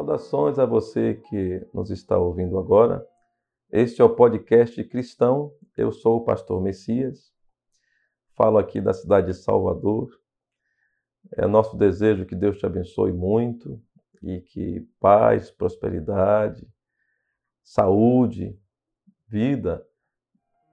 [0.00, 3.06] Saudações a você que nos está ouvindo agora.
[3.70, 5.52] Este é o podcast cristão.
[5.76, 7.30] Eu sou o pastor Messias.
[8.34, 10.08] Falo aqui da cidade de Salvador.
[11.36, 13.78] É nosso desejo que Deus te abençoe muito
[14.22, 16.66] e que paz, prosperidade,
[17.62, 18.58] saúde,
[19.28, 19.86] vida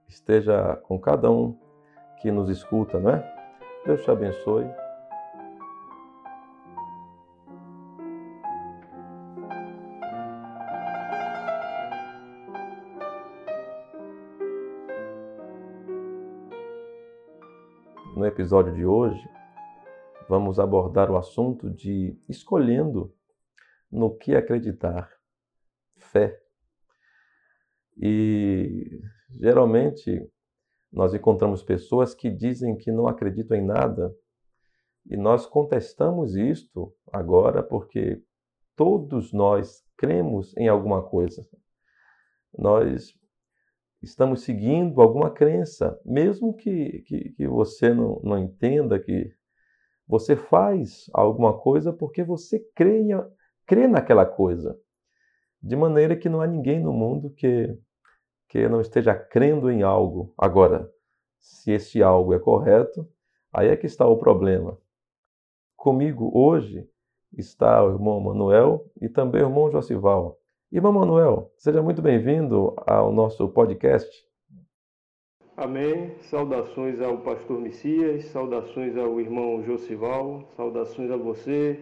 [0.08, 1.54] esteja com cada um
[2.22, 3.50] que nos escuta, não é?
[3.84, 4.87] Deus te abençoe.
[18.38, 19.28] Episódio de hoje,
[20.28, 23.12] vamos abordar o assunto de escolhendo
[23.90, 25.10] no que acreditar,
[25.96, 26.40] fé.
[28.00, 30.24] E geralmente
[30.92, 34.14] nós encontramos pessoas que dizem que não acreditam em nada
[35.04, 38.22] e nós contestamos isto agora porque
[38.76, 41.44] todos nós cremos em alguma coisa.
[42.56, 43.17] Nós
[44.02, 49.32] estamos seguindo alguma crença, mesmo que, que, que você não, não entenda que
[50.06, 53.02] você faz alguma coisa porque você crê,
[53.66, 54.78] crê naquela coisa.
[55.60, 57.76] De maneira que não há ninguém no mundo que,
[58.48, 60.32] que não esteja crendo em algo.
[60.38, 60.90] Agora,
[61.38, 63.06] se esse algo é correto,
[63.52, 64.78] aí é que está o problema.
[65.76, 66.88] Comigo hoje
[67.36, 70.37] está o irmão Manuel e também o irmão Josival.
[70.70, 74.06] Irmão Manuel, seja muito bem-vindo ao nosso podcast.
[75.56, 76.12] Amém.
[76.20, 81.80] Saudações ao pastor Messias, saudações ao irmão Josival, saudações a você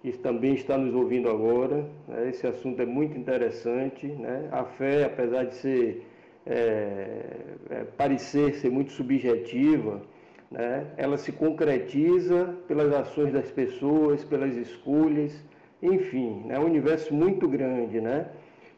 [0.00, 1.84] que também está nos ouvindo agora.
[2.06, 2.28] Né?
[2.28, 4.06] Esse assunto é muito interessante.
[4.06, 4.48] Né?
[4.52, 6.06] A fé, apesar de ser
[6.46, 7.24] é,
[7.70, 10.00] é, parecer ser muito subjetiva,
[10.48, 10.92] né?
[10.96, 15.44] ela se concretiza pelas ações das pessoas, pelas escolhas
[15.82, 18.30] enfim, é um universo muito grande, né?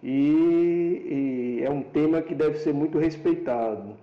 [0.03, 3.94] E, e, é um tema que deve ser muito respeitado,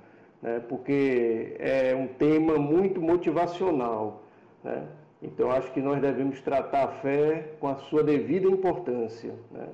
[0.41, 0.59] né?
[0.69, 4.23] porque é um tema muito motivacional.
[4.63, 4.87] Né?
[5.21, 9.33] Então, acho que nós devemos tratar a fé com a sua devida importância.
[9.51, 9.67] Né?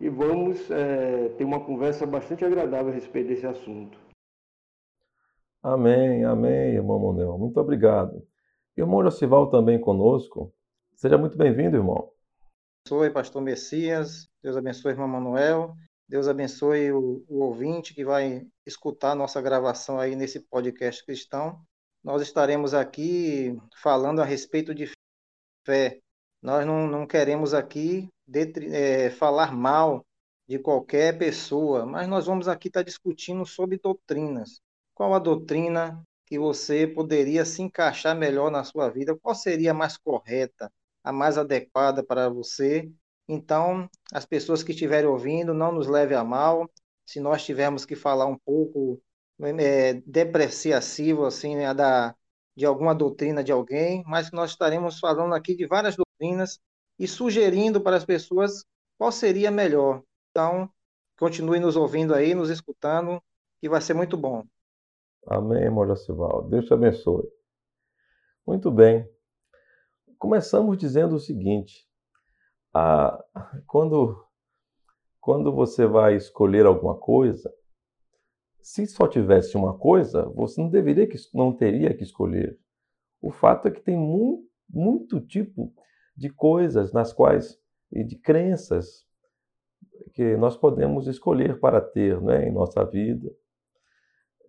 [0.00, 3.98] E vamos é, ter uma conversa bastante agradável a respeito desse assunto.
[5.62, 7.38] Amém, amém, irmão Monel.
[7.38, 8.22] Muito obrigado.
[8.76, 10.52] Irmão Josival também conosco.
[10.94, 12.10] Seja muito bem-vindo, irmão
[12.80, 14.28] abençoe, pastor Messias.
[14.42, 15.74] Deus abençoe, irmão Manuel.
[16.08, 21.60] Deus abençoe o, o ouvinte que vai escutar nossa gravação aí nesse podcast cristão.
[22.02, 24.90] Nós estaremos aqui falando a respeito de
[25.64, 26.00] fé.
[26.42, 28.08] Nós não, não queremos aqui
[28.72, 30.04] é, falar mal
[30.48, 34.60] de qualquer pessoa, mas nós vamos aqui estar discutindo sobre doutrinas.
[34.94, 39.16] Qual a doutrina que você poderia se encaixar melhor na sua vida?
[39.16, 40.72] Qual seria a mais correta?
[41.02, 42.90] A mais adequada para você.
[43.28, 46.68] Então, as pessoas que estiverem ouvindo, não nos leve a mal.
[47.06, 49.00] Se nós tivermos que falar um pouco
[49.58, 52.14] é, depreciativo assim, né, da,
[52.56, 56.58] de alguma doutrina de alguém, mas nós estaremos falando aqui de várias doutrinas
[56.98, 58.64] e sugerindo para as pessoas
[58.98, 60.02] qual seria melhor.
[60.30, 60.68] Então,
[61.18, 63.22] continue nos ouvindo aí, nos escutando,
[63.60, 64.44] que vai ser muito bom.
[65.26, 66.48] Amém, irmão Jocival.
[66.48, 67.28] Deus te abençoe.
[68.46, 69.08] Muito bem.
[70.20, 71.88] Começamos dizendo o seguinte:
[72.74, 73.24] a,
[73.66, 74.22] quando,
[75.18, 77.50] quando você vai escolher alguma coisa,
[78.60, 82.60] se só tivesse uma coisa, você não deveria que não teria que escolher.
[83.18, 85.72] O fato é que tem muito, muito tipo
[86.14, 87.58] de coisas nas quais
[87.90, 89.06] e de crenças
[90.12, 93.34] que nós podemos escolher para ter né, em nossa vida.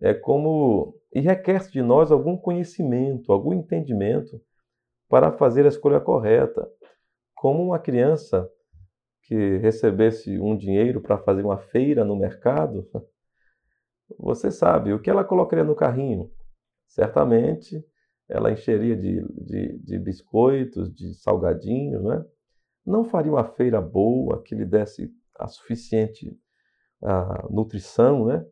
[0.02, 4.38] É como e requer de nós algum conhecimento, algum entendimento
[5.12, 6.66] para fazer a escolha correta.
[7.34, 8.50] Como uma criança
[9.24, 12.88] que recebesse um dinheiro para fazer uma feira no mercado,
[14.18, 16.32] você sabe o que ela colocaria no carrinho.
[16.86, 17.84] Certamente
[18.26, 22.24] ela encheria de, de, de biscoitos, de salgadinhos, né?
[22.84, 26.34] Não faria uma feira boa que lhe desse a suficiente
[27.02, 28.46] a nutrição, né?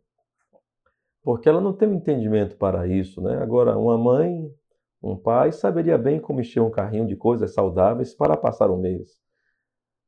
[1.23, 3.39] Porque ela não tem um entendimento para isso, né?
[3.39, 4.55] Agora, uma mãe
[5.03, 9.19] um pai saberia bem como encher um carrinho de coisas saudáveis para passar o mês.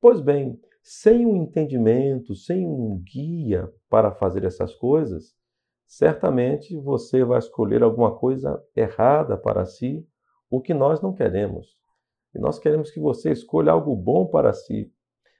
[0.00, 5.34] Pois bem, sem um entendimento, sem um guia para fazer essas coisas,
[5.86, 10.06] certamente você vai escolher alguma coisa errada para si,
[10.50, 11.76] o que nós não queremos.
[12.34, 14.92] E nós queremos que você escolha algo bom para si.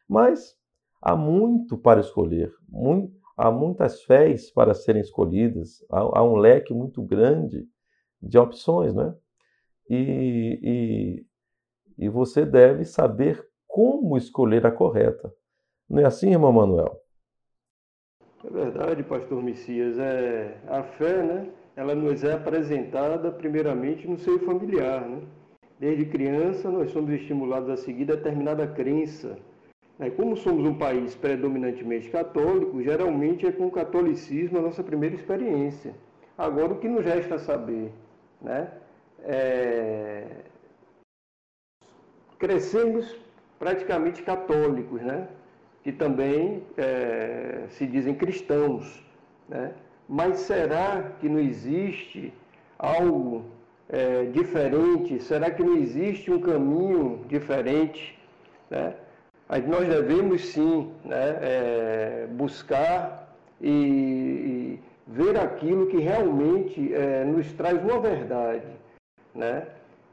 [0.08, 0.56] Mas
[1.00, 6.72] há muito para escolher, muito, há muitas fés para serem escolhidas, há, há um leque
[6.72, 7.66] muito grande
[8.20, 9.16] de opções, não é?
[9.94, 10.58] E,
[11.98, 15.32] e, e você deve saber como escolher a correta.
[15.88, 16.98] Não é assim, irmão Manuel?
[18.44, 19.98] É verdade, pastor Messias.
[19.98, 25.06] É, a fé, né, ela nos é apresentada primeiramente no seio familiar.
[25.06, 25.22] Né?
[25.78, 29.38] Desde criança, nós somos estimulados a seguir determinada crença.
[29.98, 30.08] Né?
[30.10, 35.94] Como somos um país predominantemente católico, geralmente é com o catolicismo a nossa primeira experiência.
[36.36, 37.92] Agora, o que nos resta saber?
[38.40, 38.70] Né?
[39.24, 40.24] É...
[42.38, 43.16] Crescemos
[43.58, 45.28] praticamente católicos, né?
[45.82, 49.02] que também é, se dizem cristãos.
[49.48, 49.72] Né?
[50.08, 52.32] Mas será que não existe
[52.78, 53.44] algo
[53.88, 55.20] é, diferente?
[55.22, 58.18] Será que não existe um caminho diferente?
[58.70, 58.94] Né?
[59.66, 67.82] Nós devemos sim né, é, buscar e, e, ver aquilo que realmente é, nos traz
[67.82, 68.66] uma verdade.
[69.34, 69.66] Né?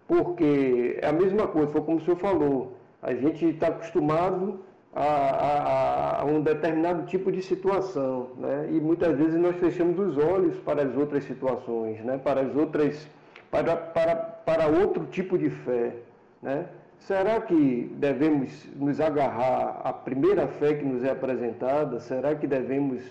[0.07, 4.59] Porque é a mesma coisa, foi como o senhor falou, a gente está acostumado
[4.93, 8.67] a, a, a, um determinado tipo de situação, né?
[8.71, 12.17] E muitas vezes nós fechamos os olhos para as outras situações, né?
[12.17, 13.07] Para as outras,
[13.51, 15.93] para, para, para outro tipo de fé,
[16.41, 16.65] né?
[16.99, 21.99] Será que devemos nos agarrar à primeira fé que nos é apresentada?
[21.99, 23.01] Será que devemos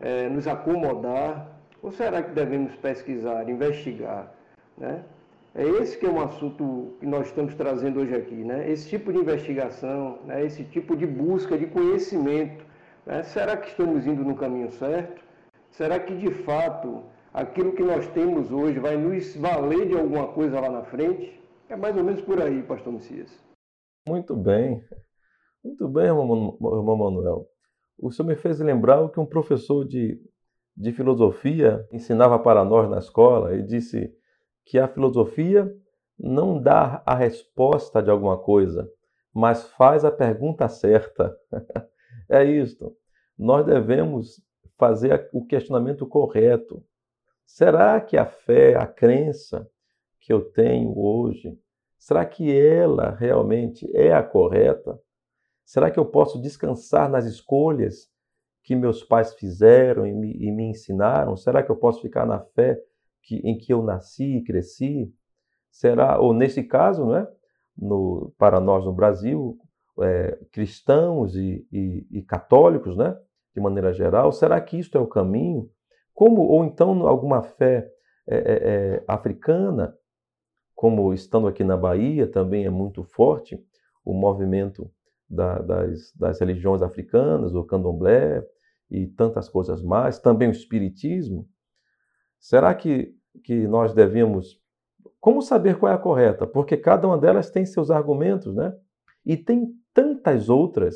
[0.00, 1.48] é, nos acomodar?
[1.82, 4.32] Ou será que devemos pesquisar, investigar,
[4.76, 5.02] né?
[5.54, 8.70] É esse que é um assunto que nós estamos trazendo hoje aqui, né?
[8.70, 10.44] Esse tipo de investigação, né?
[10.44, 12.64] esse tipo de busca de conhecimento.
[13.06, 13.22] Né?
[13.22, 15.22] Será que estamos indo no caminho certo?
[15.70, 17.02] Será que de fato
[17.32, 21.40] aquilo que nós temos hoje vai nos valer de alguma coisa lá na frente?
[21.68, 23.30] É mais ou menos por aí, Pastor Messias.
[24.06, 24.82] Muito bem,
[25.62, 27.46] muito bem, irmão Manuel.
[27.98, 30.20] O senhor me fez lembrar o que um professor de,
[30.76, 34.10] de filosofia ensinava para nós na escola e disse
[34.68, 35.74] que a filosofia
[36.18, 38.86] não dá a resposta de alguma coisa,
[39.32, 41.34] mas faz a pergunta certa.
[42.28, 42.94] é isto.
[43.38, 44.42] Nós devemos
[44.76, 46.84] fazer o questionamento correto.
[47.46, 49.66] Será que a fé, a crença
[50.20, 51.58] que eu tenho hoje,
[51.96, 55.00] será que ela realmente é a correta?
[55.64, 58.10] Será que eu posso descansar nas escolhas
[58.62, 61.38] que meus pais fizeram e me, e me ensinaram?
[61.38, 62.78] Será que eu posso ficar na fé
[63.22, 65.12] que, em que eu nasci e cresci?
[65.70, 67.28] Será, ou nesse caso, não é?
[67.76, 69.58] No, para nós no Brasil,
[70.02, 73.16] é, cristãos e, e, e, católicos, né?
[73.54, 75.68] de maneira geral, será que isto é o caminho?
[76.14, 77.88] Como, ou então alguma fé
[78.26, 79.94] é, é, é, africana,
[80.74, 83.60] como estando aqui na Bahia também é muito forte,
[84.04, 84.90] o movimento
[85.28, 88.44] da, das, das religiões africanas, o candomblé
[88.90, 91.48] e tantas coisas mais, também o espiritismo.
[92.38, 94.60] Será que que nós devemos.
[95.20, 96.46] Como saber qual é a correta?
[96.46, 98.74] Porque cada uma delas tem seus argumentos, né?
[99.24, 100.94] E tem tantas outras,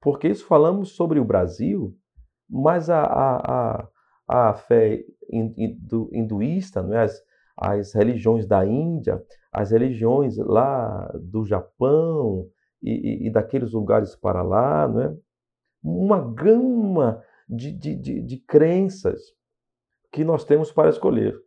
[0.00, 1.94] porque isso falamos sobre o Brasil,
[2.48, 3.88] mas a, a,
[4.28, 7.02] a, a fé hindu, hinduísta, não é?
[7.02, 7.22] as,
[7.56, 12.48] as religiões da Índia, as religiões lá do Japão
[12.82, 15.16] e, e, e daqueles lugares para lá, não é?
[15.82, 19.37] uma gama de, de, de, de crenças
[20.12, 21.38] que nós temos para escolher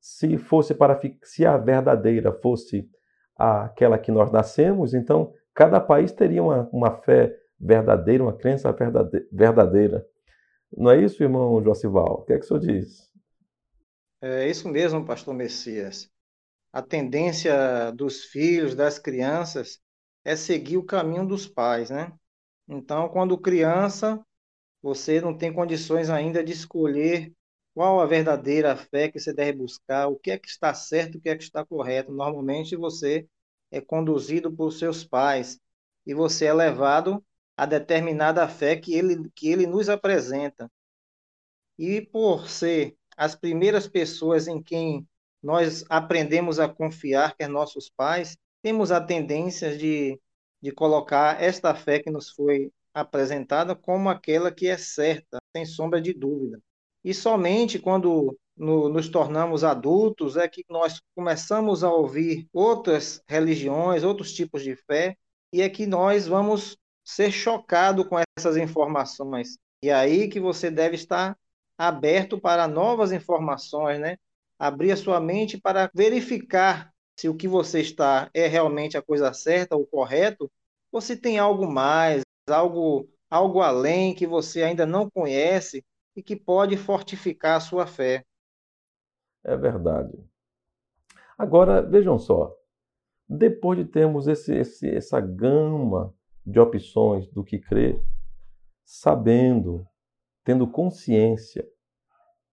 [0.00, 2.88] se fosse para se a verdadeira fosse
[3.36, 8.74] aquela que nós nascemos, então cada país teria uma, uma fé verdadeira, uma crença
[9.32, 10.06] verdadeira.
[10.76, 12.20] Não é isso, irmão Josival?
[12.20, 13.08] O que é que o senhor diz?
[14.20, 16.10] É isso mesmo, pastor Messias.
[16.72, 19.80] A tendência dos filhos, das crianças,
[20.24, 22.12] é seguir o caminho dos pais, né?
[22.68, 24.20] Então, quando criança,
[24.82, 27.32] você não tem condições ainda de escolher
[27.78, 31.20] qual a verdadeira fé que você deve buscar, o que é que está certo, o
[31.20, 32.10] que é que está correto.
[32.10, 33.28] Normalmente você
[33.70, 35.60] é conduzido por seus pais
[36.04, 37.24] e você é levado
[37.56, 40.68] a determinada fé que ele, que ele nos apresenta.
[41.78, 45.06] E por ser as primeiras pessoas em quem
[45.40, 50.20] nós aprendemos a confiar, que é nossos pais, temos a tendência de,
[50.60, 56.00] de colocar esta fé que nos foi apresentada como aquela que é certa, sem sombra
[56.00, 56.60] de dúvida.
[57.08, 64.04] E somente quando no, nos tornamos adultos é que nós começamos a ouvir outras religiões,
[64.04, 65.16] outros tipos de fé,
[65.50, 69.56] e é que nós vamos ser chocados com essas informações.
[69.82, 71.34] E é aí que você deve estar
[71.78, 74.18] aberto para novas informações, né?
[74.58, 79.32] Abrir a sua mente para verificar se o que você está é realmente a coisa
[79.32, 80.52] certa, o correto,
[80.92, 85.82] ou se tem algo mais, algo algo além que você ainda não conhece
[86.18, 88.24] e que pode fortificar a sua fé.
[89.44, 90.18] É verdade.
[91.38, 92.52] Agora, vejam só,
[93.28, 96.12] depois de termos esse, esse, essa gama
[96.44, 98.02] de opções do que crer,
[98.84, 99.86] sabendo,
[100.42, 101.64] tendo consciência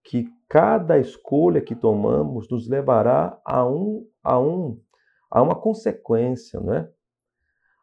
[0.04, 4.80] que cada escolha que tomamos nos levará a um a um
[5.28, 6.88] a uma consequência, não é?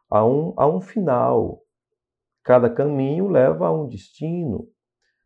[0.08, 1.62] A um a um final.
[2.42, 4.66] Cada caminho leva a um destino.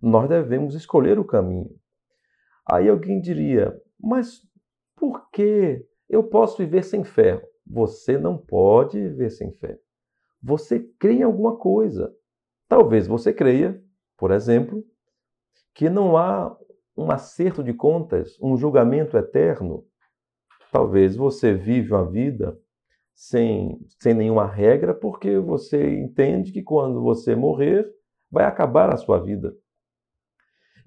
[0.01, 1.71] Nós devemos escolher o caminho.
[2.67, 4.43] Aí alguém diria: "Mas
[4.97, 9.79] por que eu posso viver sem fé?" Você não pode viver sem fé.
[10.43, 12.15] Você crê em alguma coisa.
[12.67, 13.83] Talvez você creia,
[14.17, 14.83] por exemplo,
[15.75, 16.57] que não há
[16.97, 19.85] um acerto de contas, um julgamento eterno.
[20.73, 22.59] Talvez você vive uma vida
[23.15, 27.89] sem, sem nenhuma regra, porque você entende que quando você morrer,
[28.31, 29.55] vai acabar a sua vida.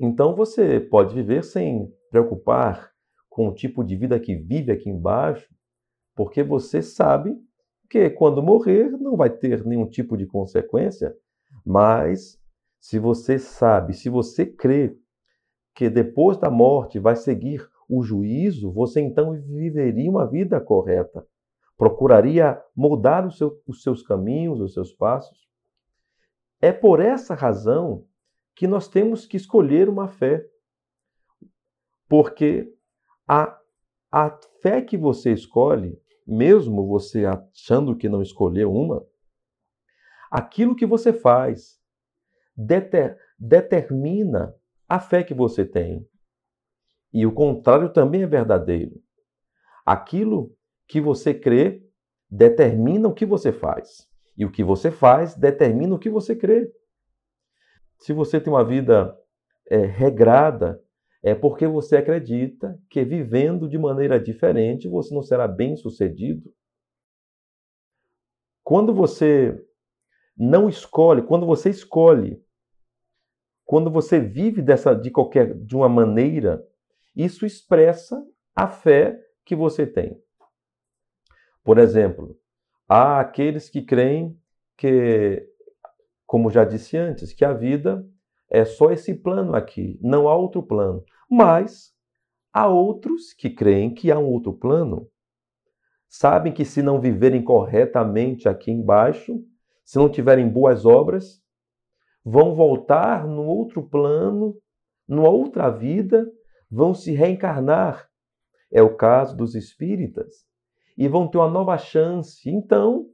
[0.04, 2.92] Então você pode viver sem preocupar
[3.30, 5.48] com o tipo de vida que vive aqui embaixo,
[6.16, 7.40] porque você sabe
[7.88, 11.16] que quando morrer não vai ter nenhum tipo de consequência,
[11.64, 12.42] mas
[12.80, 14.98] se você sabe, se você crê
[15.76, 21.24] que depois da morte vai seguir o juízo, você então viveria uma vida correta,
[21.78, 25.48] procuraria mudar seu, os seus caminhos, os seus passos.
[26.60, 28.04] É por essa razão
[28.56, 30.46] que nós temos que escolher uma fé,
[32.08, 32.72] porque
[33.28, 33.58] a,
[34.12, 34.30] a
[34.62, 39.06] fé que você escolhe, mesmo você achando que não escolheu uma,
[40.30, 41.80] aquilo que você faz
[42.56, 44.56] deter, determina
[44.88, 46.08] a fé que você tem.
[47.14, 49.02] E o contrário também é verdadeiro.
[49.86, 50.56] Aquilo
[50.88, 51.86] que você crê
[52.30, 54.08] determina o que você faz.
[54.38, 56.72] E o que você faz determina o que você crê.
[58.02, 59.18] Se você tem uma vida
[59.70, 60.82] é, regrada,
[61.24, 66.52] é porque você acredita que vivendo de maneira diferente você não será bem sucedido.
[68.64, 69.64] Quando você
[70.38, 72.44] não escolhe, quando você escolhe
[73.72, 76.62] quando você vive dessa de qualquer de uma maneira,
[77.16, 78.22] isso expressa
[78.54, 80.22] a fé que você tem.
[81.64, 82.38] Por exemplo,
[82.86, 84.38] há aqueles que creem
[84.76, 85.50] que,
[86.32, 88.08] como já disse antes, que a vida
[88.50, 91.04] é só esse plano aqui, não há outro plano.
[91.30, 91.94] Mas
[92.54, 95.10] há outros que creem que há um outro plano.
[96.08, 99.44] Sabem que se não viverem corretamente aqui embaixo,
[99.84, 101.44] se não tiverem boas obras,
[102.24, 104.56] vão voltar no outro plano,
[105.06, 106.26] numa outra vida,
[106.72, 108.08] vão se reencarnar.
[108.72, 110.46] É o caso dos espíritas.
[110.98, 112.50] E vão ter uma nova chance.
[112.50, 113.10] Então,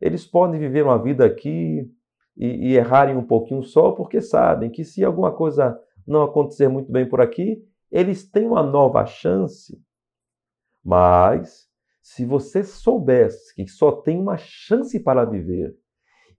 [0.00, 1.88] eles podem viver uma vida aqui
[2.36, 6.90] e, e errarem um pouquinho só, porque sabem que se alguma coisa não acontecer muito
[6.90, 9.80] bem por aqui, eles têm uma nova chance.
[10.84, 11.68] Mas,
[12.02, 15.76] se você soubesse que só tem uma chance para viver,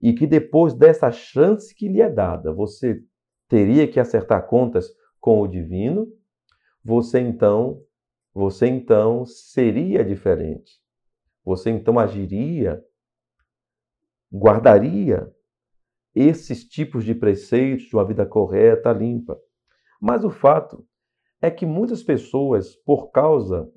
[0.00, 3.02] e que depois dessa chance que lhe é dada, você
[3.48, 4.88] teria que acertar contas
[5.20, 6.06] com o divino,
[6.84, 7.82] você então,
[8.32, 10.80] você então seria diferente.
[11.44, 12.82] Você então agiria,
[14.32, 15.32] guardaria
[16.18, 19.38] esses tipos de preceitos de uma vida correta, limpa.
[20.00, 20.84] Mas o fato
[21.40, 23.70] é que muitas pessoas, por causa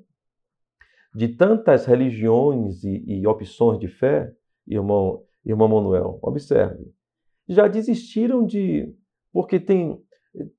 [1.14, 4.32] de tantas religiões e, e opções de fé,
[4.66, 6.92] irmão, irmão Manuel, observe.
[7.48, 8.94] Já desistiram de.
[9.32, 10.00] Porque tem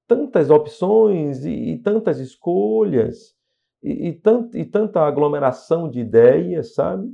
[0.08, 3.36] tantas opções e, e tantas escolhas
[3.82, 7.10] e, e, tant, e tanta aglomeração de ideias, sabe?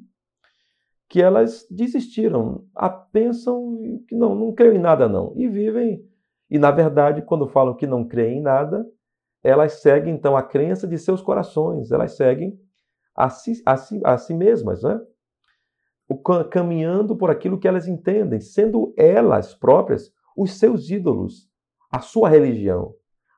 [1.10, 2.63] Que elas desistiram,
[3.12, 5.34] pensam que não, não creem em nada não.
[5.36, 6.08] E vivem.
[6.50, 8.86] E na verdade, quando falam que não creem em nada,
[9.44, 12.60] elas seguem então a crença de seus corações, elas seguem
[13.16, 15.00] a si, a si, a si mesmas, né?
[16.50, 21.48] caminhando por aquilo que elas entendem, sendo elas próprias os seus ídolos,
[21.92, 22.96] a sua religião.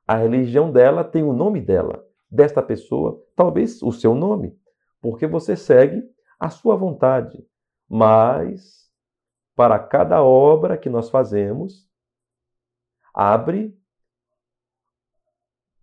[0.08, 4.56] A religião dela tem o nome dela, desta pessoa, talvez o seu nome,
[5.02, 6.02] porque você segue
[6.40, 7.46] a sua vontade.
[7.94, 8.90] Mas,
[9.54, 11.90] para cada obra que nós fazemos,
[13.14, 13.78] abre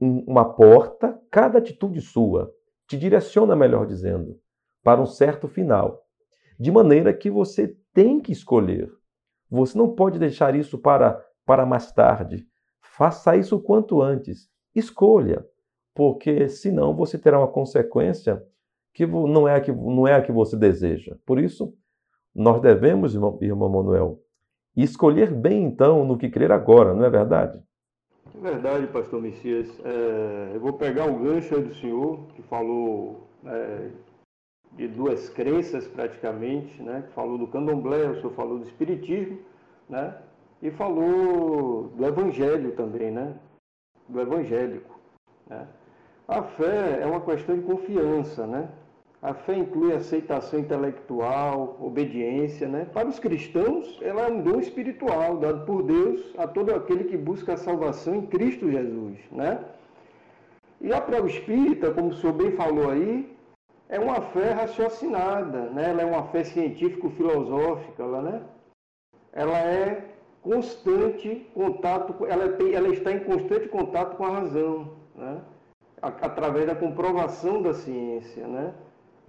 [0.00, 2.50] uma porta, cada atitude sua,
[2.86, 4.40] te direciona, melhor dizendo,
[4.82, 6.02] para um certo final.
[6.58, 8.90] De maneira que você tem que escolher.
[9.50, 12.48] Você não pode deixar isso para, para mais tarde.
[12.80, 14.48] Faça isso o quanto antes.
[14.74, 15.46] Escolha,
[15.94, 18.42] porque senão você terá uma consequência
[18.94, 21.14] que não é a que, não é a que você deseja.
[21.26, 21.76] Por isso,
[22.34, 24.20] nós devemos, irmão, irmão Manuel,
[24.76, 27.62] escolher bem então no que crer agora, não é verdade?
[28.34, 29.68] É verdade, pastor Messias.
[29.84, 33.88] É, eu vou pegar o gancho do senhor que falou é,
[34.74, 37.04] de duas crenças praticamente, né?
[37.14, 39.38] Falou do candomblé, o senhor falou do espiritismo,
[39.88, 40.14] né?
[40.62, 43.34] E falou do evangelho também, né?
[44.08, 44.98] Do evangélico,
[45.48, 45.66] né?
[46.28, 48.68] A fé é uma questão de confiança, né?
[49.20, 52.84] A fé inclui aceitação intelectual, obediência, né?
[52.84, 57.16] Para os cristãos, ela é um dom espiritual dado por Deus a todo aquele que
[57.16, 59.58] busca a salvação em Cristo Jesus, né?
[60.80, 63.36] E a para o espírita, como o senhor bem falou aí,
[63.88, 65.90] é uma fé raciocinada, né?
[65.90, 68.42] Ela é uma fé científico-filosófica, ela, né?
[69.32, 70.04] Ela é
[70.42, 75.40] constante contato, ela, tem, ela está em constante contato com a razão, né?
[76.00, 78.72] através da comprovação da ciência, né?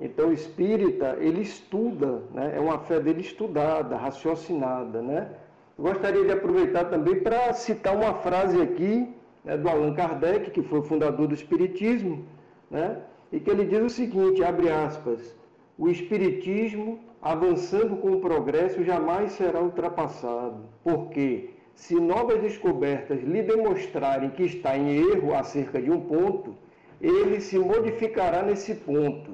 [0.01, 2.53] Então o espírita, ele estuda, né?
[2.55, 5.01] é uma fé dele estudada, raciocinada.
[5.01, 5.29] Né?
[5.77, 9.13] Gostaria de aproveitar também para citar uma frase aqui
[9.43, 12.25] né, do Allan Kardec, que foi o fundador do Espiritismo,
[12.71, 12.97] né?
[13.31, 15.35] e que ele diz o seguinte, abre aspas,
[15.77, 24.29] o Espiritismo, avançando com o progresso, jamais será ultrapassado, porque se novas descobertas lhe demonstrarem
[24.29, 26.55] que está em erro acerca de um ponto,
[27.01, 29.31] ele se modificará nesse ponto.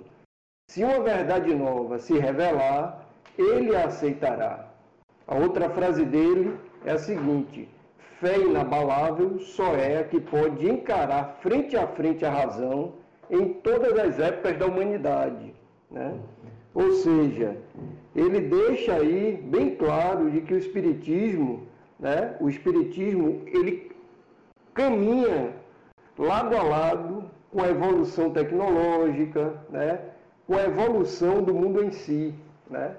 [0.67, 3.05] Se uma verdade nova se revelar,
[3.37, 4.67] ele a aceitará.
[5.27, 7.69] A outra frase dele é a seguinte:
[8.19, 12.93] fé inabalável só é a que pode encarar frente a frente a razão
[13.29, 15.53] em todas as épocas da humanidade.
[15.89, 16.13] Né?
[16.73, 17.55] Ou seja,
[18.13, 21.67] ele deixa aí bem claro de que o Espiritismo,
[21.97, 23.91] né, o Espiritismo, ele
[24.73, 25.53] caminha
[26.17, 30.01] lado a lado com a evolução tecnológica, né,
[30.47, 32.33] com a evolução do mundo em si.
[32.69, 32.95] Né?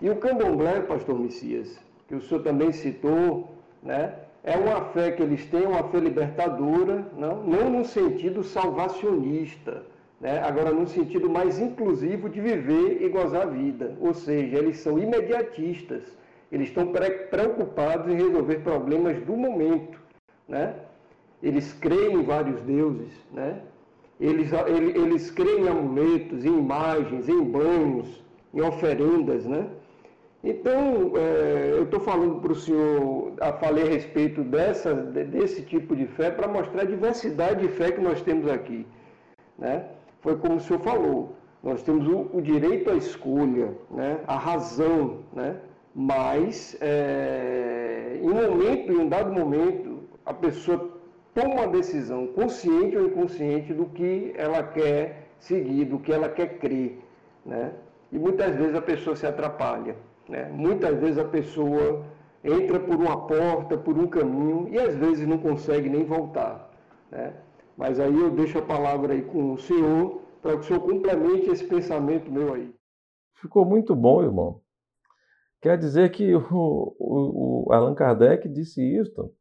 [0.00, 5.22] E o candomblé, pastor Messias, que o senhor também citou, né, é uma fé que
[5.22, 9.82] eles têm, uma fé libertadora, não, não no sentido salvacionista,
[10.20, 10.40] né?
[10.40, 13.96] agora no sentido mais inclusivo de viver e gozar a vida.
[14.00, 16.02] Ou seja, eles são imediatistas,
[16.50, 16.92] eles estão
[17.30, 20.00] preocupados em resolver problemas do momento.
[20.48, 20.74] Né?
[21.42, 23.60] Eles creem em vários deuses, né?
[24.20, 29.46] Eles, eles creem em amuletos, em imagens, em banhos, em oferendas.
[29.46, 29.66] Né?
[30.42, 35.94] Então, é, eu estou falando para o senhor, a falei a respeito dessa, desse tipo
[35.94, 38.86] de fé para mostrar a diversidade de fé que nós temos aqui.
[39.56, 39.84] Né?
[40.20, 44.18] Foi como o senhor falou, nós temos o, o direito à escolha, né?
[44.26, 45.56] a razão, né?
[45.94, 50.97] mas é, em um momento, em um dado momento, a pessoa
[51.38, 56.58] toma uma decisão, consciente ou inconsciente, do que ela quer seguir, do que ela quer
[56.58, 56.98] crer.
[57.46, 57.72] Né?
[58.10, 59.94] E muitas vezes a pessoa se atrapalha.
[60.28, 60.50] Né?
[60.52, 62.04] Muitas vezes a pessoa
[62.42, 66.72] entra por uma porta, por um caminho e às vezes não consegue nem voltar.
[67.08, 67.32] Né?
[67.76, 71.50] Mas aí eu deixo a palavra aí com o senhor para que o senhor complemente
[71.50, 72.74] esse pensamento meu aí.
[73.34, 74.60] Ficou muito bom, irmão.
[75.62, 76.40] Quer dizer que o,
[76.98, 79.32] o, o Allan Kardec disse isso,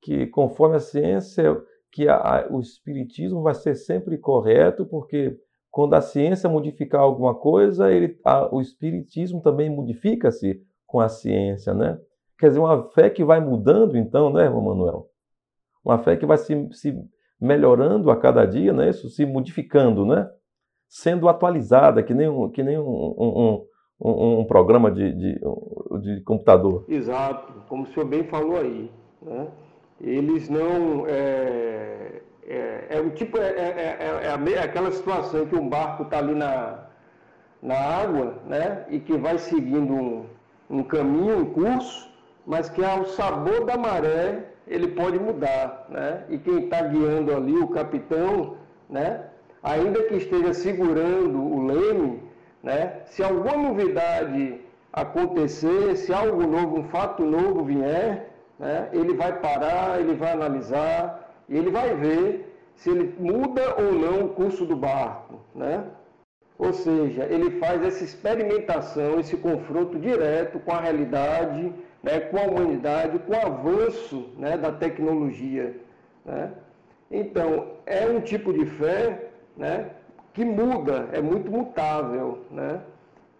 [0.00, 1.60] que conforme a ciência,
[1.92, 5.36] que a, o espiritismo vai ser sempre correto, porque
[5.70, 11.72] quando a ciência modificar alguma coisa, ele, a, o espiritismo também modifica-se com a ciência,
[11.72, 11.98] né?
[12.38, 15.06] Quer dizer, uma fé que vai mudando, então, né, irmão Manuel?
[15.84, 16.96] Uma fé que vai se, se
[17.40, 18.90] melhorando a cada dia, né?
[18.90, 20.28] Isso, se modificando, né?
[20.88, 23.66] Sendo atualizada, que nem um, que nem um, um,
[24.00, 25.40] um, um programa de, de,
[26.00, 26.84] de, computador.
[26.88, 28.90] Exato, como o senhor bem falou aí.
[29.22, 29.48] Né?
[30.00, 31.04] Eles não.
[31.06, 36.18] É é, é um tipo, é, é, é, é aquela situação que um barco está
[36.18, 36.80] ali na,
[37.62, 38.84] na água, né?
[38.88, 40.26] E que vai seguindo um,
[40.68, 42.10] um caminho, um curso,
[42.44, 46.24] mas que ao sabor da maré ele pode mudar, né?
[46.28, 48.56] E quem está guiando ali, o capitão,
[48.88, 49.26] né?
[49.62, 52.20] Ainda que esteja segurando o leme,
[52.64, 53.02] né?
[53.06, 54.60] Se alguma novidade
[54.92, 58.28] acontecer, se algo novo, um fato novo vier,
[58.60, 58.90] né?
[58.92, 64.26] Ele vai parar, ele vai analisar, e ele vai ver se ele muda ou não
[64.26, 65.84] o curso do barco, né?
[66.58, 72.42] Ou seja, ele faz essa experimentação, esse confronto direto com a realidade, né, com a
[72.42, 75.74] humanidade, com o avanço né, da tecnologia.
[76.22, 76.52] Né?
[77.10, 79.88] Então, é um tipo de fé né,
[80.34, 82.82] que muda, é muito mutável, né?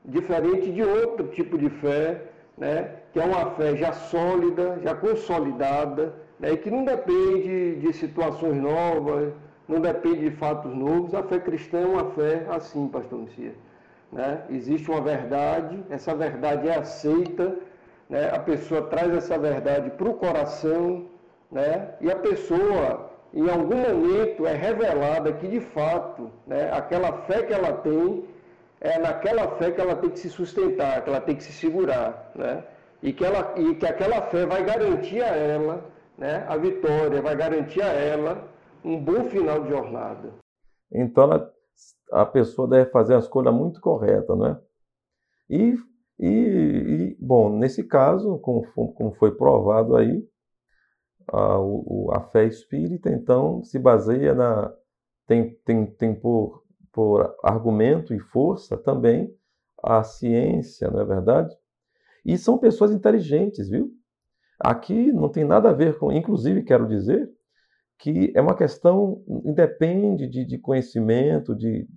[0.02, 2.22] diferente de outro tipo de fé,
[2.60, 8.56] né, que é uma fé já sólida, já consolidada, né, que não depende de situações
[8.56, 9.32] novas,
[9.66, 11.14] não depende de fatos novos.
[11.14, 13.54] A fé cristã é uma fé assim, pastor Messias.
[14.12, 14.42] Né?
[14.50, 17.56] Existe uma verdade, essa verdade é aceita,
[18.08, 18.30] né?
[18.30, 21.06] a pessoa traz essa verdade para o coração,
[21.50, 21.94] né?
[22.00, 27.52] e a pessoa, em algum momento, é revelada que de fato, né, aquela fé que
[27.52, 28.24] ela tem,
[28.80, 32.32] é naquela fé que ela tem que se sustentar, que ela tem que se segurar,
[32.34, 32.64] né?
[33.02, 35.90] E que, ela, e que aquela fé vai garantir a ela
[36.20, 38.46] né, a vitória, vai garantir a ela
[38.84, 40.34] um bom final de jornada.
[40.92, 41.30] Então
[42.12, 44.60] a pessoa deve fazer a escolha muito correta, não é?
[45.48, 45.74] E,
[46.18, 50.22] e, e bom, nesse caso, como, como foi provado aí,
[51.32, 51.56] a,
[52.16, 54.72] a fé espírita, então, se baseia na.
[55.26, 59.34] tem, tem, tem por, por argumento e força também
[59.82, 61.54] a ciência, não é verdade?
[62.24, 63.90] E são pessoas inteligentes, viu?
[64.58, 66.12] Aqui não tem nada a ver com.
[66.12, 67.30] Inclusive, quero dizer
[67.98, 71.88] que é uma questão, independe de, de conhecimento, de.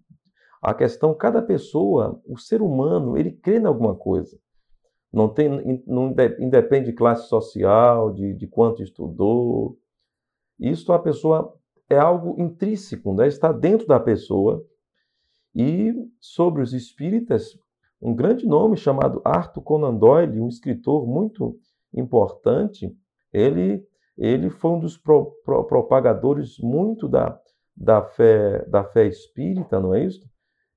[0.62, 4.40] A questão, cada pessoa, o ser humano, ele crê em alguma coisa.
[5.12, 9.78] Não, tem, não independe de classe social, de, de quanto estudou.
[10.58, 11.54] Isso a pessoa
[11.90, 13.28] é algo intrínseco, né?
[13.28, 14.66] está dentro da pessoa.
[15.56, 17.58] E sobre os espíritas,
[18.02, 21.58] um grande nome chamado Arthur Conan Doyle, um escritor muito
[21.94, 22.96] importante,
[23.32, 23.86] ele,
[24.18, 27.40] ele foi um dos pro, pro, propagadores muito da,
[27.76, 30.28] da, fé, da fé espírita, não é isso?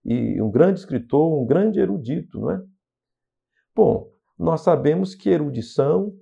[0.05, 2.63] E um grande escritor, um grande erudito, não é?
[3.75, 6.15] Bom, nós sabemos que erudição,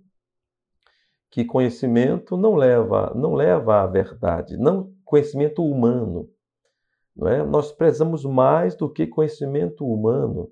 [1.31, 6.29] que conhecimento não leva, não leva à verdade, não conhecimento humano.
[7.17, 7.45] Não é?
[7.45, 10.51] Nós prezamos mais do que conhecimento humano,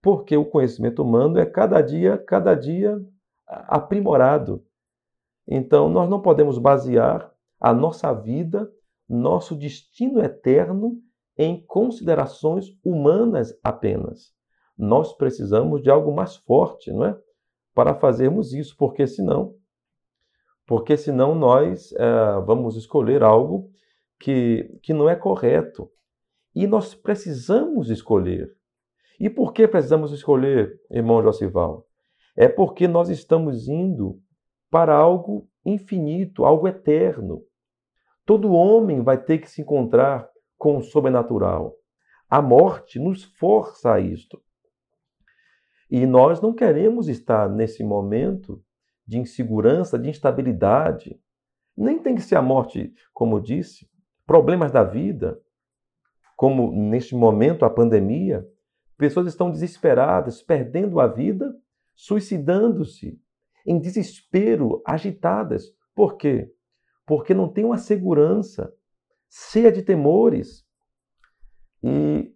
[0.00, 3.00] porque o conhecimento humano é cada dia, cada dia
[3.46, 4.64] aprimorado.
[5.48, 8.70] Então, nós não podemos basear a nossa vida,
[9.08, 10.98] nosso destino eterno
[11.38, 14.36] em considerações humanas apenas
[14.76, 17.18] nós precisamos de algo mais forte, não é?
[17.74, 19.54] Para fazermos isso, porque senão,
[20.66, 23.70] porque senão nós é, vamos escolher algo
[24.18, 25.90] que, que não é correto.
[26.54, 28.54] E nós precisamos escolher.
[29.18, 31.86] E por que precisamos escolher, irmão Josival?
[32.36, 34.20] É porque nós estamos indo
[34.70, 37.42] para algo infinito, algo eterno.
[38.24, 41.74] Todo homem vai ter que se encontrar com o sobrenatural.
[42.28, 44.42] A morte nos força a isto.
[45.90, 48.62] E nós não queremos estar nesse momento
[49.06, 51.18] de insegurança, de instabilidade.
[51.76, 53.88] Nem tem que ser a morte, como disse,
[54.26, 55.40] problemas da vida,
[56.36, 58.46] como neste momento a pandemia.
[58.98, 61.54] Pessoas estão desesperadas, perdendo a vida,
[61.94, 63.20] suicidando-se,
[63.64, 65.72] em desespero, agitadas.
[65.94, 66.52] Por quê?
[67.06, 68.74] Porque não tem uma segurança,
[69.30, 70.66] cheia de temores.
[71.82, 72.34] E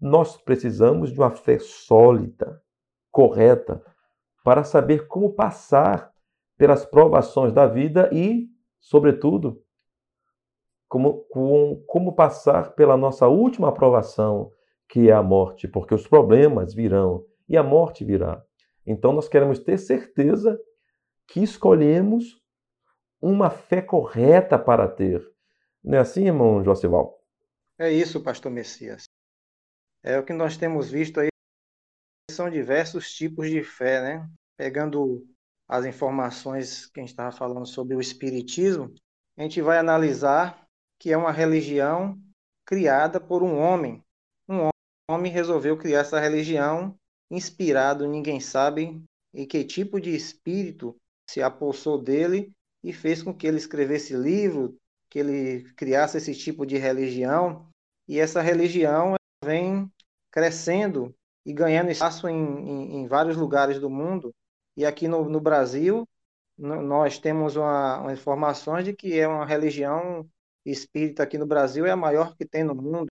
[0.00, 2.62] nós precisamos de uma fé sólida,
[3.10, 3.82] correta,
[4.44, 6.12] para saber como passar
[6.56, 8.48] pelas provações da vida e,
[8.80, 9.62] sobretudo,
[10.88, 14.50] como, como, como passar pela nossa última aprovação,
[14.88, 18.42] que é a morte, porque os problemas virão e a morte virá.
[18.86, 20.58] Então nós queremos ter certeza
[21.26, 22.40] que escolhemos
[23.20, 25.22] uma fé correta para ter.
[25.84, 27.22] Não é assim, irmão Josival?
[27.78, 29.04] É isso, pastor Messias.
[30.02, 31.28] É o que nós temos visto aí
[32.30, 34.30] são diversos tipos de fé, né?
[34.56, 35.26] Pegando
[35.66, 38.92] as informações que a gente estava falando sobre o espiritismo,
[39.36, 40.67] a gente vai analisar
[40.98, 42.18] que é uma religião
[42.66, 44.02] criada por um homem.
[44.48, 44.68] Um
[45.10, 46.94] homem resolveu criar essa religião
[47.30, 49.02] inspirado, ninguém sabe
[49.34, 50.96] em que tipo de espírito
[51.28, 54.76] se apossou dele e fez com que ele escrevesse livro,
[55.10, 57.68] que ele criasse esse tipo de religião.
[58.06, 59.90] E essa religião vem
[60.30, 64.34] crescendo e ganhando espaço em, em, em vários lugares do mundo.
[64.76, 66.06] E aqui no, no Brasil,
[66.56, 70.28] no, nós temos uma, uma informações de que é uma religião
[70.64, 73.08] espírita aqui no Brasil é a maior que tem no mundo.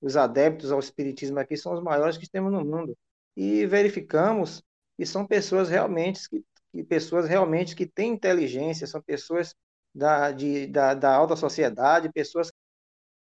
[0.00, 2.96] Os adeptos ao espiritismo aqui são os maiores que temos no mundo.
[3.36, 4.62] E verificamos
[4.96, 9.54] que são pessoas realmente que, que pessoas realmente que têm inteligência, são pessoas
[9.94, 12.50] da, de, da, da alta sociedade, pessoas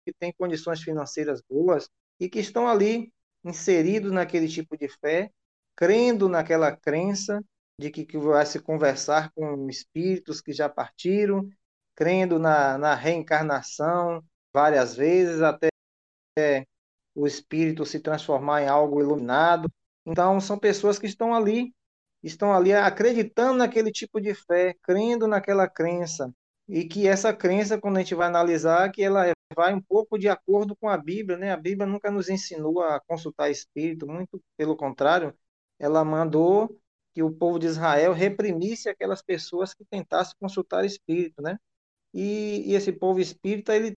[0.05, 3.11] que têm condições financeiras boas e que estão ali
[3.43, 5.31] inseridos naquele tipo de fé,
[5.75, 7.43] crendo naquela crença
[7.79, 11.49] de que, que vai se conversar com espíritos que já partiram,
[11.95, 15.69] crendo na, na reencarnação várias vezes até
[17.15, 19.69] o espírito se transformar em algo iluminado.
[20.05, 21.73] Então, são pessoas que estão ali,
[22.21, 26.31] estão ali acreditando naquele tipo de fé, crendo naquela crença,
[26.67, 30.27] e que essa crença, quando a gente vai analisar, que ela vai um pouco de
[30.27, 31.51] acordo com a Bíblia, né?
[31.51, 35.33] A Bíblia nunca nos ensinou a consultar espírito, muito pelo contrário,
[35.79, 36.79] ela mandou
[37.13, 41.57] que o povo de Israel reprimisse aquelas pessoas que tentassem consultar espírito, né?
[42.15, 43.93] E, e esse povo espírita, ele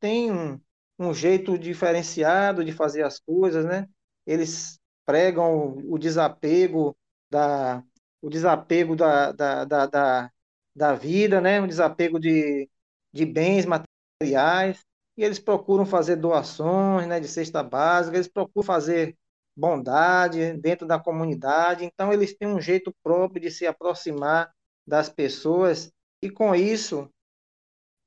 [0.00, 0.60] tem um,
[0.98, 3.88] um jeito diferenciado de fazer as coisas, né?
[4.24, 6.96] Eles pregam o desapego
[7.28, 7.82] da,
[8.22, 10.32] o desapego da, da, da, da,
[10.74, 11.60] da vida, né?
[11.60, 12.70] O desapego de,
[13.12, 14.84] de bens materiais.
[15.16, 17.18] E eles procuram fazer doações, né?
[17.18, 18.16] De cesta básica.
[18.16, 19.16] Eles procuram fazer
[19.56, 21.84] bondade dentro da comunidade.
[21.84, 24.52] Então, eles têm um jeito próprio de se aproximar
[24.86, 25.92] das pessoas
[26.22, 27.10] e, com isso,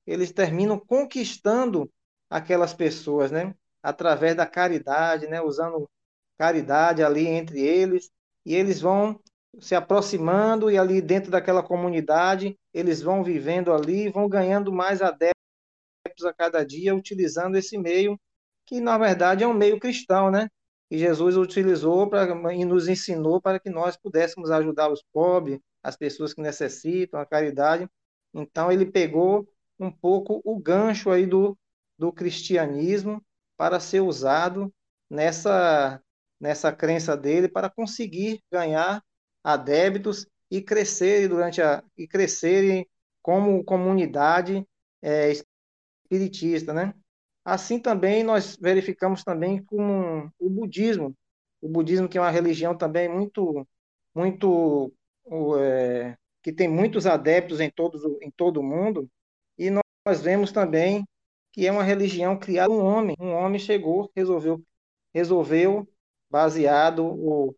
[0.06, 1.92] eles terminam conquistando
[2.30, 3.56] aquelas pessoas, né?
[3.84, 5.42] Através da caridade, né?
[5.42, 5.90] Usando
[6.38, 8.10] caridade ali entre eles
[8.46, 9.20] e eles vão
[9.60, 15.36] se aproximando e ali dentro daquela comunidade eles vão vivendo ali, vão ganhando mais adeptos
[16.26, 18.18] a cada dia utilizando esse meio
[18.66, 20.48] que na verdade é um meio cristão, né?
[20.92, 25.96] que Jesus utilizou para e nos ensinou para que nós pudéssemos ajudar os pobres, as
[25.96, 27.88] pessoas que necessitam, a caridade.
[28.34, 29.48] Então ele pegou
[29.82, 31.58] um pouco o gancho aí do,
[31.98, 33.22] do cristianismo
[33.58, 34.74] para ser usado
[35.10, 36.02] nessa
[36.39, 39.04] nessa crença dele para conseguir ganhar
[39.44, 42.88] adébitos e crescer durante a e crescerem
[43.22, 44.65] como comunidade
[45.02, 46.94] é, espiritista, né?
[47.46, 51.15] Assim também nós verificamos também com o budismo,
[51.62, 53.67] o budismo que é uma religião também muito,
[54.13, 54.94] muito
[55.60, 59.10] é, que tem muitos adeptos em, todos, em todo o mundo,
[60.06, 61.06] nós vemos também
[61.52, 64.64] que é uma religião criada um homem, um homem chegou, resolveu,
[65.14, 65.88] resolveu
[66.30, 67.54] baseado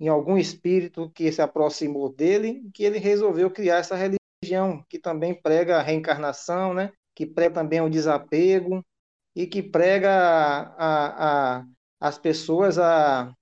[0.00, 5.32] em algum espírito que se aproximou dele, que ele resolveu criar essa religião, que também
[5.32, 6.92] prega a reencarnação, né?
[7.14, 8.84] que prega também o desapego,
[9.36, 11.64] e que prega a, a,
[12.00, 13.32] as pessoas a,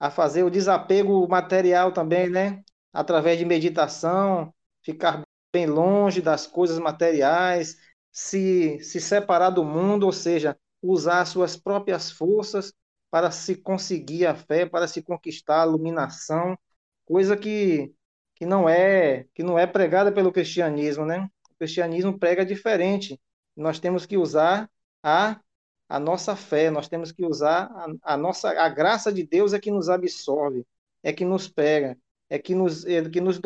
[0.00, 2.60] a fazer o desapego material também, né?
[2.92, 5.22] Através de meditação, ficar
[5.52, 7.76] bem longe das coisas materiais,
[8.14, 12.72] se, se separar do mundo, ou seja, usar suas próprias forças
[13.10, 16.56] para se conseguir a fé, para se conquistar a iluminação,
[17.04, 17.92] coisa que,
[18.36, 21.28] que não é que não é pregada pelo cristianismo, né?
[21.50, 23.20] O cristianismo prega diferente.
[23.56, 24.70] Nós temos que usar
[25.02, 25.40] a
[25.88, 27.70] a nossa fé, nós temos que usar
[28.02, 30.66] a, a, nossa a graça de Deus é que nos absorve,
[31.02, 31.98] é que nos pega,
[32.28, 33.40] é que nos é que nos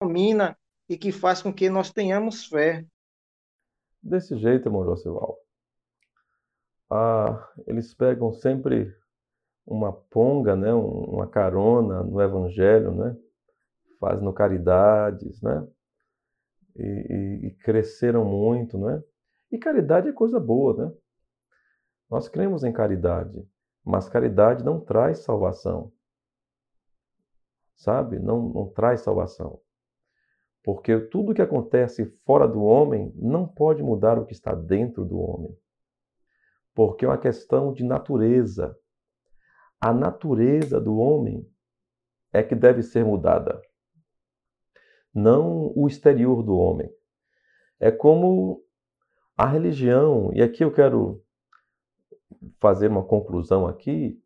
[0.00, 2.84] domina e que faz com que nós tenhamos fé.
[4.04, 5.38] Desse jeito, irmão Josival.
[6.90, 8.94] Ah, eles pegam sempre
[9.66, 13.16] uma ponga, né, uma carona no evangelho, né?
[13.98, 15.66] Fazendo caridades, né?
[16.76, 19.02] E, e, e cresceram muito, né?
[19.50, 20.94] E caridade é coisa boa, né?
[22.10, 23.42] Nós cremos em caridade,
[23.82, 25.90] mas caridade não traz salvação.
[27.74, 28.18] Sabe?
[28.18, 29.58] Não, não traz salvação.
[30.64, 35.18] Porque tudo que acontece fora do homem não pode mudar o que está dentro do
[35.18, 35.54] homem.
[36.74, 38.74] Porque é uma questão de natureza.
[39.78, 41.46] A natureza do homem
[42.32, 43.62] é que deve ser mudada,
[45.14, 46.90] não o exterior do homem.
[47.78, 48.64] É como
[49.36, 51.22] a religião, e aqui eu quero
[52.58, 54.20] fazer uma conclusão aqui,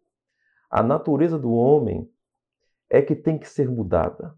[0.71, 2.11] a natureza do homem
[2.89, 4.35] é que tem que ser mudada.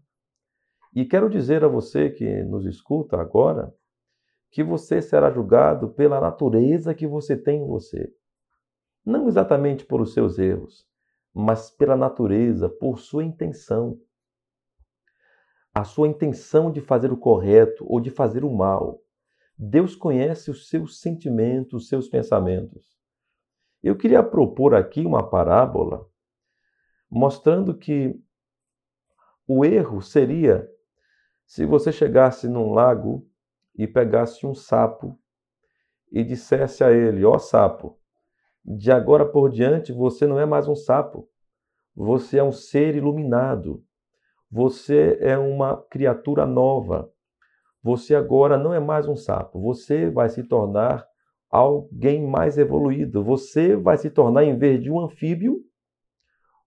[0.93, 3.73] E quero dizer a você que nos escuta agora
[4.51, 8.13] que você será julgado pela natureza que você tem em você.
[9.05, 10.85] Não exatamente por os seus erros,
[11.33, 13.97] mas pela natureza, por sua intenção.
[15.73, 19.01] A sua intenção de fazer o correto ou de fazer o mal.
[19.57, 22.99] Deus conhece os seus sentimentos, os seus pensamentos.
[23.81, 26.05] Eu queria propor aqui uma parábola
[27.09, 28.13] mostrando que
[29.47, 30.70] o erro seria
[31.51, 33.27] se você chegasse num lago
[33.75, 35.19] e pegasse um sapo
[36.09, 37.99] e dissesse a ele: Ó oh, sapo,
[38.63, 41.27] de agora por diante você não é mais um sapo,
[41.93, 43.83] você é um ser iluminado,
[44.49, 47.11] você é uma criatura nova,
[47.83, 51.05] você agora não é mais um sapo, você vai se tornar
[51.49, 53.25] alguém mais evoluído.
[53.25, 55.59] Você vai se tornar, em vez de um anfíbio,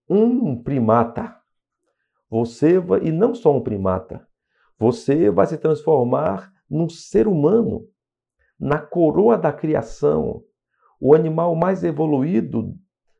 [0.07, 1.35] um primata.
[2.29, 4.29] Você vai, e não só um primata,
[4.79, 7.89] você vai se transformar num ser humano,
[8.59, 10.45] na coroa da criação,
[11.01, 12.75] o animal mais evoluído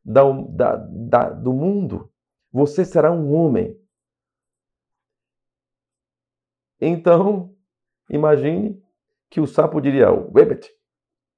[0.05, 2.11] da, da, da, do mundo.
[2.53, 3.79] Você será um homem.
[6.81, 7.55] Então,
[8.11, 8.81] imagine
[9.31, 10.71] que o sapo diria: Webbit,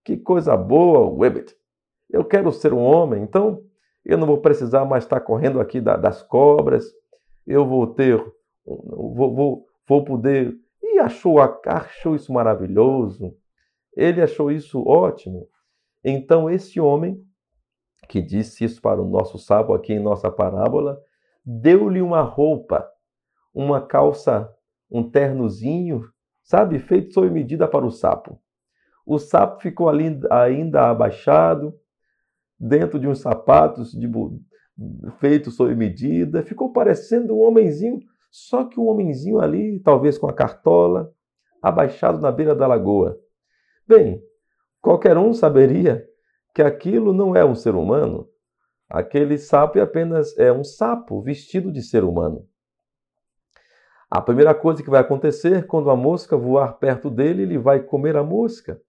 [0.04, 1.54] que coisa boa, Webbit.
[2.08, 3.64] Eu quero ser um homem, então
[4.04, 6.84] eu não vou precisar mais estar correndo aqui das cobras.
[7.44, 8.16] Eu vou ter,
[8.64, 10.56] vou, vou, vou poder.
[10.82, 13.34] E achou, achou isso maravilhoso.
[13.94, 15.48] Ele achou isso ótimo.
[16.04, 17.22] Então esse homem,
[18.08, 21.00] que disse isso para o nosso sábio aqui em nossa parábola,
[21.44, 22.88] deu-lhe uma roupa,
[23.54, 24.52] uma calça,
[24.90, 26.08] um ternozinho,
[26.42, 28.40] sabe, feito sob medida para o sapo.
[29.04, 31.74] O sapo ficou ali ainda abaixado,
[32.58, 34.08] dentro de uns sapatos de,
[35.18, 40.32] feitos sob medida, ficou parecendo um homenzinho, só que um homenzinho ali, talvez com a
[40.32, 41.12] cartola,
[41.62, 43.18] abaixado na beira da lagoa.
[43.86, 44.22] Bem,
[44.80, 46.06] qualquer um saberia
[46.54, 48.28] que aquilo não é um ser humano.
[48.88, 52.46] Aquele sapo é apenas é um sapo vestido de ser humano.
[54.08, 58.16] A primeira coisa que vai acontecer quando a mosca voar perto dele, ele vai comer
[58.16, 58.80] a mosca.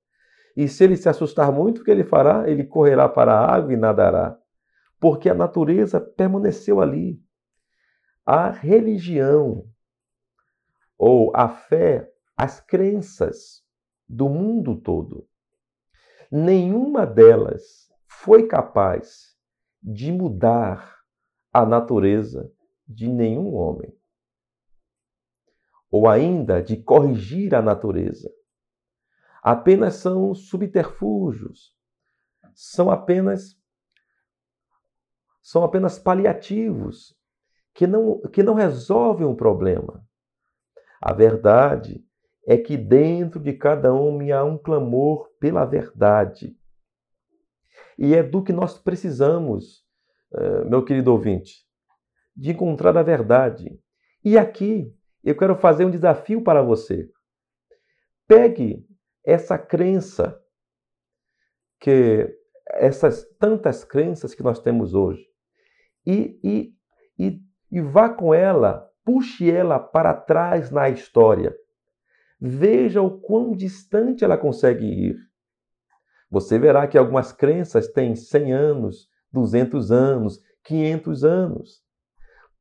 [0.56, 2.50] E se ele se assustar muito, o que ele fará?
[2.50, 4.38] Ele correrá para a água e nadará.
[5.00, 7.20] Porque a natureza permaneceu ali.
[8.30, 9.66] A religião,
[10.98, 13.66] ou a fé, as crenças
[14.06, 15.26] do mundo todo,
[16.30, 19.34] nenhuma delas foi capaz
[19.82, 21.02] de mudar
[21.54, 22.52] a natureza
[22.86, 23.98] de nenhum homem
[25.90, 28.30] ou ainda de corrigir a natureza.
[29.42, 31.74] Apenas são subterfúgios,
[32.54, 33.58] são apenas
[35.42, 37.17] são apenas paliativos
[37.78, 40.04] que não, que não resolvem o problema.
[41.00, 42.04] A verdade
[42.48, 46.58] é que dentro de cada homem há um clamor pela verdade.
[47.96, 49.86] E é do que nós precisamos,
[50.34, 51.68] eh, meu querido ouvinte,
[52.36, 53.80] de encontrar a verdade.
[54.26, 54.92] E aqui
[55.24, 57.08] eu quero fazer um desafio para você.
[58.28, 58.88] Pegue
[59.24, 60.42] essa crença,
[61.80, 62.36] que
[62.72, 65.24] essas tantas crenças que nós temos hoje,
[66.04, 66.74] e, e,
[67.20, 71.56] e, e vá com ela, puxe ela para trás na história.
[72.40, 75.18] Veja o quão distante ela consegue ir.
[76.30, 81.82] Você verá que algumas crenças têm 100 anos, 200 anos, 500 anos.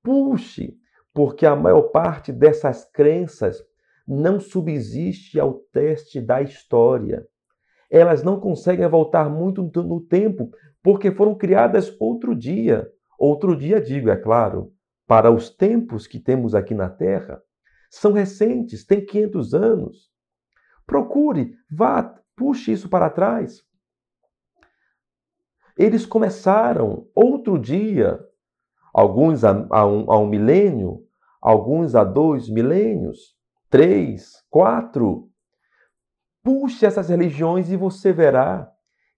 [0.03, 0.77] Puxe
[1.13, 3.59] porque a maior parte dessas crenças
[4.07, 7.27] não subsiste ao teste da história.
[7.91, 10.51] Elas não conseguem voltar muito no tempo,
[10.83, 12.89] porque foram criadas outro dia.
[13.19, 14.73] Outro dia, digo, é claro,
[15.07, 17.41] para os tempos que temos aqui na Terra.
[17.91, 20.11] São recentes, têm 500 anos.
[20.87, 22.03] Procure, vá,
[22.35, 23.65] puxe isso para trás.
[25.77, 28.19] Eles começaram outro dia,
[28.93, 31.05] alguns há, há, um, há um milênio,
[31.41, 33.37] alguns há dois milênios,
[33.69, 35.31] três, quatro.
[36.43, 38.73] Puxe essas religiões e você verá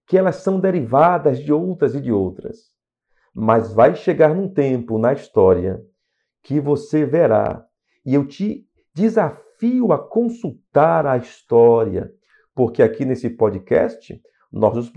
[0.05, 2.78] que elas são derivadas de outras e de outras.
[3.33, 5.81] Mas vai chegar num tempo na história
[6.41, 7.65] que você verá,
[8.05, 12.11] e eu te desafio a consultar a história,
[12.55, 14.19] porque aqui nesse podcast
[14.51, 14.91] nós nos,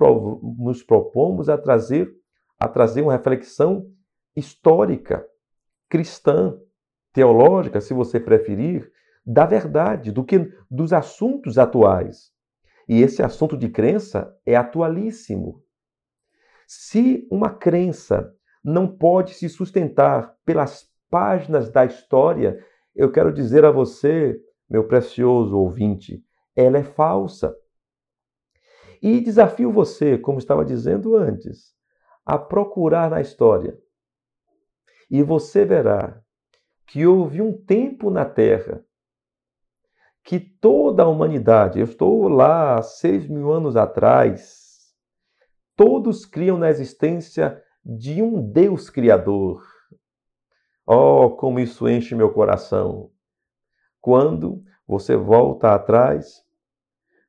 [0.58, 2.10] nos propomos a trazer
[2.58, 3.90] a trazer uma reflexão
[4.36, 5.26] histórica,
[5.90, 6.56] cristã,
[7.12, 8.88] teológica, se você preferir,
[9.26, 12.30] da verdade, do que dos assuntos atuais.
[12.88, 15.62] E esse assunto de crença é atualíssimo.
[16.74, 22.64] Se uma crença não pode se sustentar pelas páginas da história,
[22.96, 26.24] eu quero dizer a você, meu precioso ouvinte,
[26.56, 27.54] ela é falsa.
[29.02, 31.74] E desafio você, como estava dizendo antes,
[32.24, 33.78] a procurar na história.
[35.10, 36.22] E você verá
[36.86, 38.82] que houve um tempo na Terra
[40.24, 44.61] que toda a humanidade, eu estou lá seis mil anos atrás,
[45.76, 49.64] todos criam na existência de um Deus Criador.
[50.86, 53.10] Oh, como isso enche meu coração!
[54.00, 56.44] Quando você volta atrás,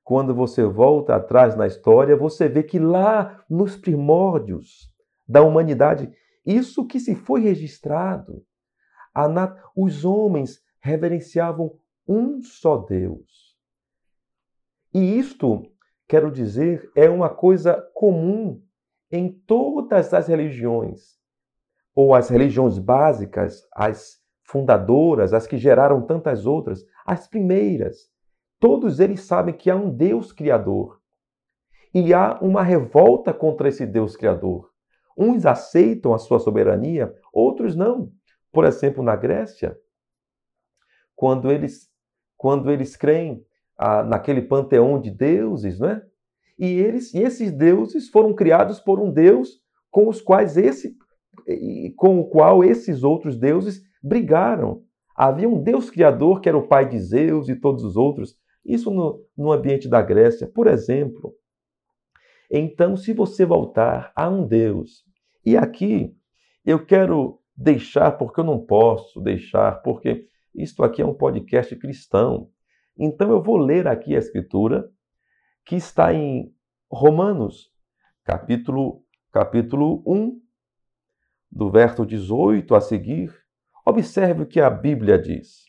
[0.03, 4.91] quando você volta atrás na história, você vê que lá nos primórdios
[5.27, 6.12] da humanidade,
[6.45, 8.46] isso que se foi registrado,
[9.15, 9.58] Nat...
[9.75, 11.77] Os homens reverenciavam
[12.08, 13.56] um só Deus.
[14.94, 15.63] E isto,
[16.13, 18.61] quero dizer, é uma coisa comum
[19.11, 21.17] em todas as religiões,
[21.95, 28.11] ou as religiões básicas, as fundadoras, as que geraram tantas outras, as primeiras.
[28.59, 31.01] Todos eles sabem que há um Deus Criador.
[31.91, 34.69] E há uma revolta contra esse Deus Criador.
[35.17, 38.11] Uns aceitam a sua soberania, outros não.
[38.51, 39.75] Por exemplo, na Grécia,
[41.15, 41.89] quando eles,
[42.37, 43.43] quando eles creem
[43.80, 46.02] naquele panteão de deuses, né?
[46.58, 50.96] E, eles, e esses deuses foram criados por um Deus com os quais esse,
[51.98, 54.84] com o qual esses outros deuses brigaram.
[55.15, 58.36] Havia um Deus criador que era o pai de Zeus e todos os outros.
[58.65, 61.34] Isso no, no ambiente da Grécia, por exemplo.
[62.50, 65.04] Então, se você voltar a um Deus,
[65.46, 66.15] e aqui
[66.65, 72.50] eu quero deixar, porque eu não posso deixar, porque isto aqui é um podcast cristão.
[72.98, 74.89] Então eu vou ler aqui a escritura
[75.65, 76.54] que está em
[76.91, 77.71] Romanos,
[78.23, 80.39] capítulo capítulo 1,
[81.52, 83.33] do verso 18 a seguir.
[83.85, 85.65] Observe o que a Bíblia diz.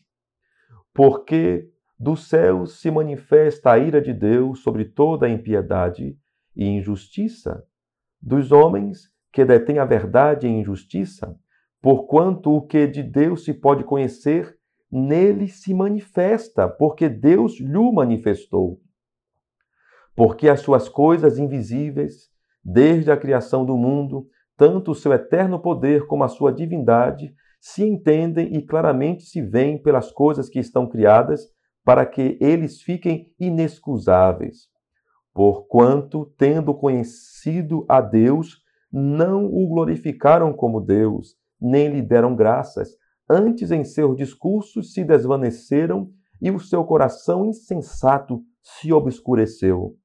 [0.93, 6.17] Porque do céu se manifesta a ira de Deus sobre toda a impiedade
[6.55, 7.65] e injustiça
[8.21, 11.37] dos homens que detêm a verdade em injustiça,
[11.81, 14.54] porquanto o que de Deus se pode conhecer,
[14.91, 18.79] nele se manifesta, porque Deus lhe manifestou.
[20.15, 22.29] Porque as suas coisas invisíveis,
[22.63, 24.27] desde a criação do mundo,
[24.57, 29.81] tanto o seu eterno poder como a sua divindade, se entendem e claramente se veem
[29.81, 31.41] pelas coisas que estão criadas,
[31.83, 34.69] para que eles fiquem inexcusáveis
[35.35, 42.87] porquanto, tendo conhecido a Deus, não o glorificaram como Deus, nem lhe deram graças,
[43.29, 46.09] antes em seus discursos se desvaneceram
[46.41, 49.95] e o seu coração insensato se obscureceu.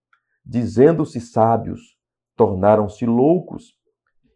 [0.45, 1.97] Dizendo-se sábios,
[2.37, 3.75] tornaram-se loucos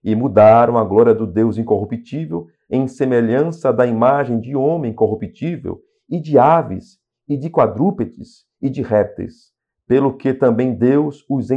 [0.03, 6.21] e mudaram a glória do Deus incorruptível em semelhança da imagem de homem corruptível e
[6.21, 9.55] de aves e de quadrúpedes e de répteis
[9.87, 11.49] pelo que também Deus os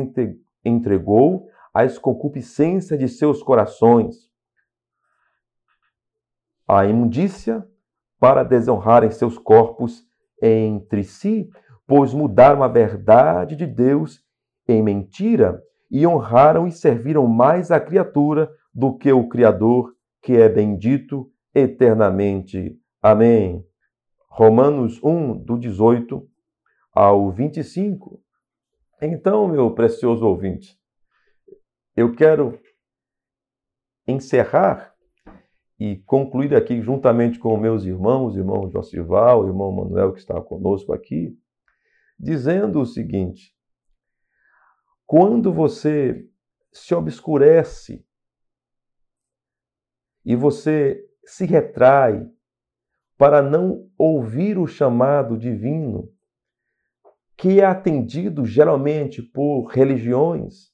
[0.63, 4.26] entregou às concupiscências de seus corações,
[6.67, 7.65] à imundícia,
[8.19, 10.03] para desonrarem seus corpos
[10.41, 11.49] entre si,
[11.85, 14.23] pois mudaram a verdade de Deus
[14.67, 20.49] em mentira e honraram e serviram mais a criatura do que o Criador, que é
[20.49, 22.77] bendito eternamente.
[23.01, 23.65] Amém.
[24.27, 26.27] Romanos 1, do 18
[26.93, 28.21] ao 25.
[29.01, 30.77] Então, meu precioso ouvinte,
[31.95, 32.59] eu quero
[34.07, 34.93] encerrar
[35.79, 41.37] e concluir aqui juntamente com meus irmãos, irmão Josival, irmão Manuel que está conosco aqui,
[42.19, 43.55] dizendo o seguinte:
[45.05, 46.27] quando você
[46.71, 48.05] se obscurece
[50.25, 52.27] e você se retrai
[53.17, 56.11] para não ouvir o chamado divino,
[57.35, 60.71] que é atendido geralmente por religiões,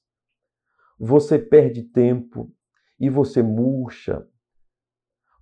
[0.98, 2.50] você perde tempo
[2.98, 4.26] e você murcha.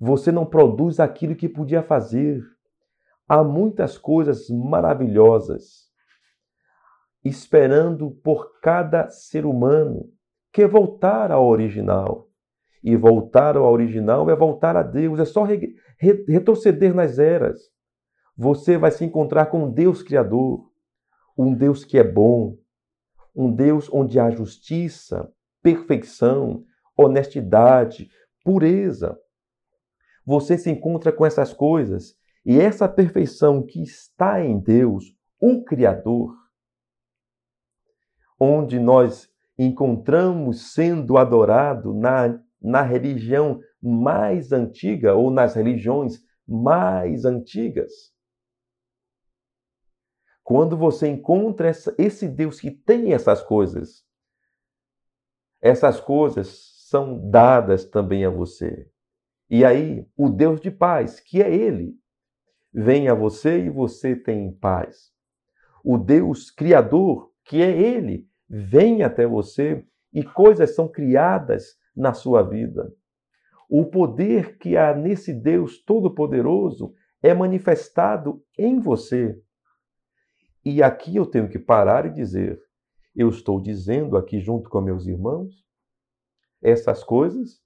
[0.05, 2.43] Você não produz aquilo que podia fazer.
[3.29, 5.89] Há muitas coisas maravilhosas
[7.25, 10.11] esperando por cada ser humano
[10.53, 12.29] que voltar ao original.
[12.83, 15.77] E voltar ao original é voltar a Deus, é só re
[16.27, 17.61] retroceder nas eras.
[18.37, 20.69] Você vai se encontrar com Deus Criador
[21.39, 22.59] um Deus que é bom,
[23.33, 25.33] um Deus onde há justiça,
[25.63, 26.65] perfeição,
[26.97, 28.11] honestidade,
[28.43, 29.17] pureza.
[30.25, 36.35] Você se encontra com essas coisas e essa perfeição que está em Deus, o Criador,
[38.39, 48.13] onde nós encontramos sendo adorado na, na religião mais antiga ou nas religiões mais antigas.
[50.43, 54.05] Quando você encontra essa, esse Deus que tem essas coisas,
[55.61, 58.92] essas coisas são dadas também a você.
[59.53, 61.95] E aí, o Deus de paz, que é Ele,
[62.73, 65.13] vem a você e você tem paz.
[65.85, 72.43] O Deus Criador, que é Ele, vem até você e coisas são criadas na sua
[72.43, 72.95] vida.
[73.69, 79.39] O poder que há nesse Deus Todo-Poderoso é manifestado em você.
[80.65, 82.59] E aqui eu tenho que parar e dizer:
[83.15, 85.63] eu estou dizendo aqui junto com meus irmãos
[86.63, 87.61] essas coisas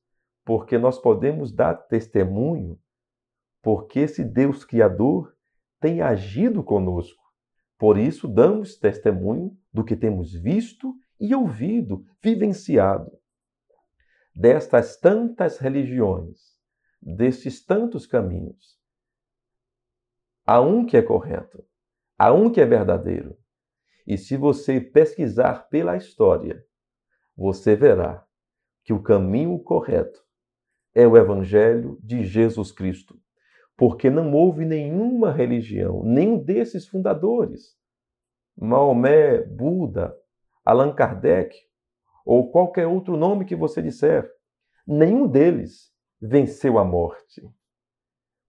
[0.46, 2.80] porque nós podemos dar testemunho,
[3.60, 5.36] porque esse Deus Criador
[5.80, 7.20] tem agido conosco.
[7.76, 13.10] Por isso, damos testemunho do que temos visto e ouvido, vivenciado.
[14.34, 16.38] Destas tantas religiões,
[17.02, 18.78] desses tantos caminhos,
[20.46, 21.66] há um que é correto,
[22.18, 23.36] Há um que é verdadeiro.
[24.06, 26.64] E se você pesquisar pela história,
[27.36, 28.26] você verá
[28.82, 30.25] que o caminho correto
[30.96, 33.20] é o Evangelho de Jesus Cristo.
[33.76, 37.76] Porque não houve nenhuma religião, nenhum desses fundadores,
[38.56, 40.16] Maomé, Buda,
[40.64, 41.54] Allan Kardec,
[42.24, 44.26] ou qualquer outro nome que você disser,
[44.86, 47.46] nenhum deles venceu a morte.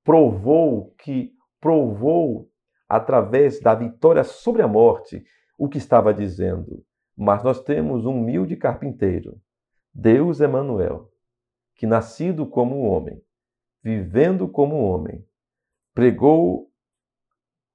[0.05, 2.49] Provou que provou
[2.87, 5.21] através da vitória sobre a morte,
[5.57, 6.81] o que estava dizendo.
[7.17, 9.37] Mas nós temos um humilde carpinteiro,
[9.93, 11.11] Deus Emanuel,
[11.77, 13.23] que nascido como homem,
[13.83, 15.23] vivendo como homem,
[15.93, 16.71] pregou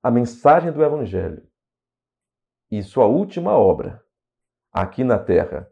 [0.03, 1.47] a mensagem do evangelho.
[2.69, 4.05] E sua última obra
[4.73, 5.71] aqui na terra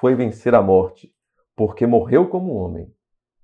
[0.00, 1.12] foi vencer a morte,
[1.56, 2.94] porque morreu como homem,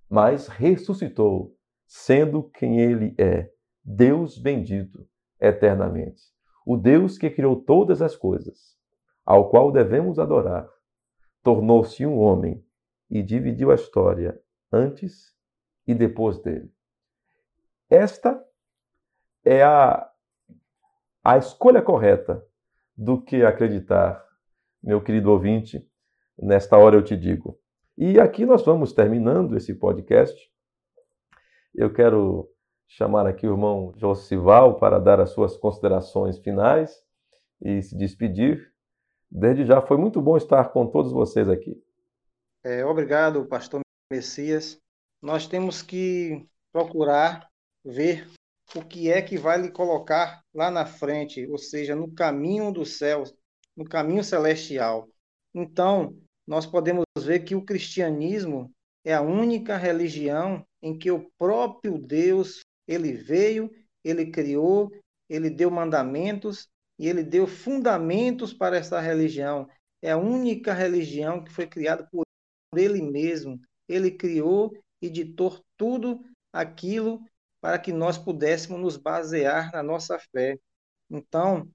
[0.08, 1.56] mas ressuscitou,
[1.86, 3.50] sendo quem ele é,
[3.82, 5.08] Deus bendito
[5.40, 6.22] eternamente.
[6.64, 8.76] O Deus que criou todas as coisas,
[9.24, 10.68] ao qual devemos adorar,
[11.42, 12.64] tornou-se um homem
[13.10, 14.40] e dividiu a história
[14.72, 15.34] antes
[15.86, 16.72] e depois dele.
[17.88, 18.40] Esta
[19.44, 20.08] é a,
[21.24, 22.46] a escolha correta
[22.96, 24.24] do que acreditar,
[24.82, 25.84] meu querido ouvinte,
[26.38, 27.58] nesta hora eu te digo.
[27.98, 30.38] E aqui nós vamos terminando esse podcast.
[31.74, 32.48] Eu quero
[32.86, 37.02] chamar aqui o irmão Josival para dar as suas considerações finais
[37.60, 38.72] e se despedir.
[39.30, 41.80] Desde já foi muito bom estar com todos vocês aqui.
[42.62, 43.80] É, obrigado, pastor
[44.12, 44.78] Messias.
[45.22, 47.48] Nós temos que procurar
[47.82, 48.28] ver
[48.74, 52.84] o que é que vai lhe colocar lá na frente, ou seja, no caminho do
[52.84, 53.24] céu,
[53.74, 55.08] no caminho celestial.
[55.54, 56.14] Então,
[56.46, 58.70] nós podemos ver que o cristianismo
[59.04, 63.70] é a única religião em que o próprio Deus ele veio,
[64.04, 64.90] ele criou,
[65.28, 69.66] ele deu mandamentos e ele deu fundamentos para essa religião.
[70.02, 72.24] É a única religião que foi criada por
[72.76, 73.60] ele mesmo.
[73.88, 77.24] Ele criou e ditou tudo aquilo
[77.60, 80.58] para que nós pudéssemos nos basear na nossa fé.
[81.10, 81.68] Então,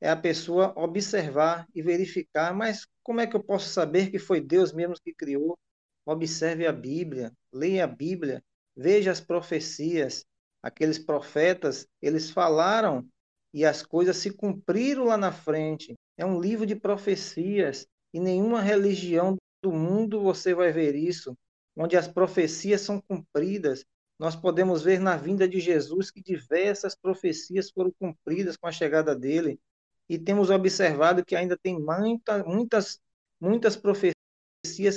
[0.00, 4.40] é a pessoa observar e verificar, mas como é que eu posso saber que foi
[4.40, 5.56] Deus mesmo que criou?
[6.04, 8.42] Observe a Bíblia, leia a Bíblia,
[8.76, 10.24] veja as profecias,
[10.62, 13.08] aqueles profetas, eles falaram
[13.54, 15.94] e as coisas se cumpriram lá na frente.
[16.16, 19.36] É um livro de profecias e nenhuma religião
[19.66, 21.36] do mundo você vai ver isso,
[21.76, 23.84] onde as profecias são cumpridas.
[24.16, 29.14] Nós podemos ver na vinda de Jesus que diversas profecias foram cumpridas com a chegada
[29.14, 29.58] dele
[30.08, 33.00] e temos observado que ainda tem muita, muitas
[33.40, 34.14] muitas profecias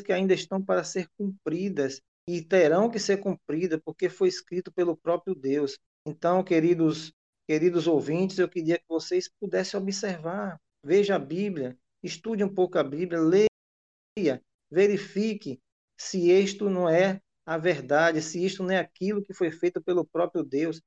[0.05, 4.95] que ainda estão para ser cumpridas e terão que ser cumpridas, porque foi escrito pelo
[4.95, 5.79] próprio Deus.
[6.05, 7.11] Então, queridos,
[7.47, 12.83] queridos ouvintes, eu queria que vocês pudessem observar, veja a Bíblia, estude um pouco a
[12.83, 14.41] Bíblia, leia,
[14.71, 15.61] verifique
[15.97, 20.05] se isto não é a verdade, se isto não é aquilo que foi feito pelo
[20.05, 20.81] próprio Deus.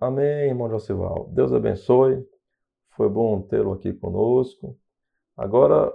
[0.00, 1.28] Amém, irmão Josival.
[1.32, 2.24] Deus abençoe.
[2.90, 4.78] Foi bom tê-lo aqui conosco.
[5.36, 5.92] Agora,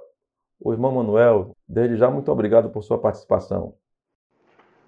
[0.59, 3.77] o irmão Manuel, desde já, muito obrigado por sua participação.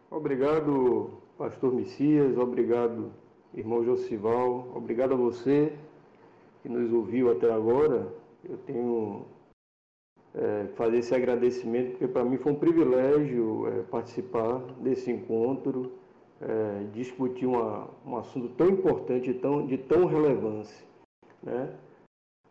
[0.09, 3.13] Obrigado, pastor Messias, obrigado,
[3.53, 5.73] irmão Josival, obrigado a você
[6.61, 8.05] que nos ouviu até agora.
[8.43, 9.25] Eu tenho
[10.33, 15.91] é, fazer esse agradecimento, porque para mim foi um privilégio é, participar desse encontro,
[16.39, 20.85] é, discutir uma, um assunto tão importante, tão, de tão relevância.
[21.43, 21.69] Né?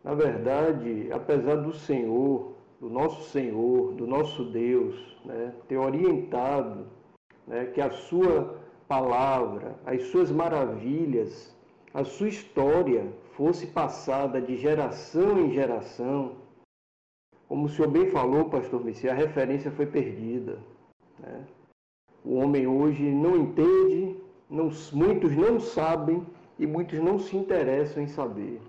[0.03, 6.87] Na verdade, apesar do Senhor, do nosso Senhor, do nosso Deus, né, ter orientado
[7.47, 11.55] né, que a sua palavra, as suas maravilhas,
[11.93, 16.40] a sua história fosse passada de geração em geração.
[17.51, 20.57] Como o senhor bem falou, pastor Messi, a referência foi perdida.
[21.19, 21.43] Né?
[22.23, 24.15] O homem hoje não entende,
[24.49, 26.25] não, muitos não sabem
[26.57, 28.61] e muitos não se interessam em saber.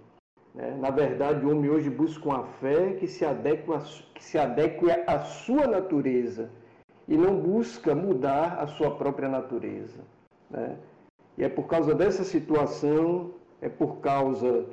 [0.53, 0.77] Né?
[0.81, 3.71] Na verdade, o homem hoje busca uma fé que se adeque,
[4.15, 6.51] que se adeque à sua natureza
[7.07, 10.01] e não busca mudar a sua própria natureza.
[10.51, 10.77] Né?
[11.39, 13.31] E é por causa dessa situação,
[13.61, 14.67] é por causa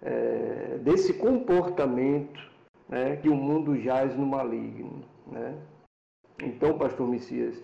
[0.00, 2.48] é, desse comportamento
[2.90, 5.04] né, que o mundo jaz no maligno.
[5.26, 5.54] Né?
[6.42, 7.62] Então, pastor Messias,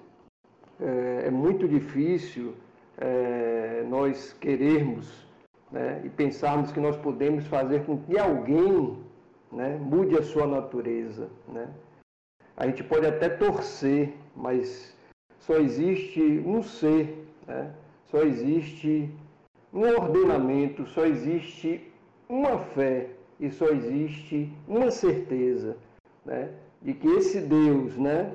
[0.81, 2.55] é, é muito difícil
[2.97, 5.27] é, nós querermos
[5.71, 8.97] né, e pensarmos que nós podemos fazer com que alguém
[9.51, 11.29] né, mude a sua natureza.
[11.49, 11.69] Né?
[12.57, 14.97] A gente pode até torcer, mas
[15.41, 17.75] só existe um ser, né?
[18.05, 19.11] só existe
[19.73, 21.93] um ordenamento, só existe
[22.29, 25.77] uma fé e só existe uma certeza
[26.25, 26.51] né?
[26.83, 28.33] de que esse Deus né,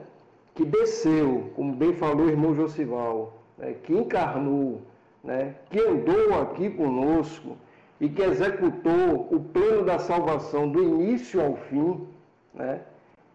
[0.56, 4.82] que desceu, como bem falou o irmão Josival, né, que encarnou,
[5.24, 7.58] né, que andou aqui conosco
[8.00, 12.08] e que executou o plano da salvação do início ao fim,
[12.54, 12.82] né,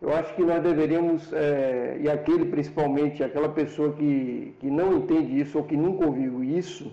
[0.02, 5.40] eu acho que nós deveríamos, é, e aquele principalmente, aquela pessoa que, que não entende
[5.40, 6.92] isso ou que nunca ouviu isso,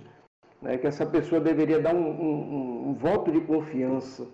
[0.62, 4.26] né, que essa pessoa deveria dar um, um, um voto de confiança,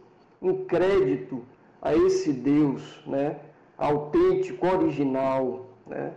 [0.42, 1.44] um crédito
[1.82, 3.38] a esse Deus né,
[3.78, 6.14] autêntico, original, né,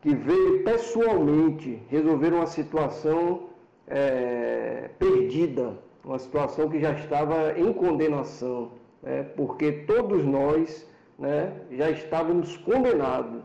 [0.00, 3.44] que veio pessoalmente resolver uma situação
[3.86, 8.72] é, perdida, uma situação que já estava em condenação,
[9.02, 10.88] né, porque todos nós
[11.18, 13.42] né, já estávamos condenados,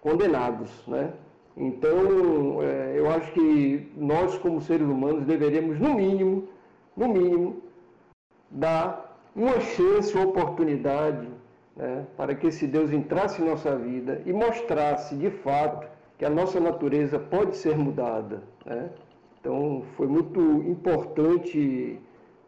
[0.00, 1.12] condenados, né?
[1.56, 6.48] Então, é, eu acho que nós, como seres humanos, deveríamos, no mínimo,
[6.96, 7.62] no mínimo,
[8.50, 11.28] dar uma chance, uma oportunidade
[11.76, 16.30] né, para que esse Deus entrasse em nossa vida e mostrasse, de fato, que a
[16.30, 18.42] nossa natureza pode ser mudada.
[18.64, 18.90] Né?
[19.40, 22.00] Então, foi muito importante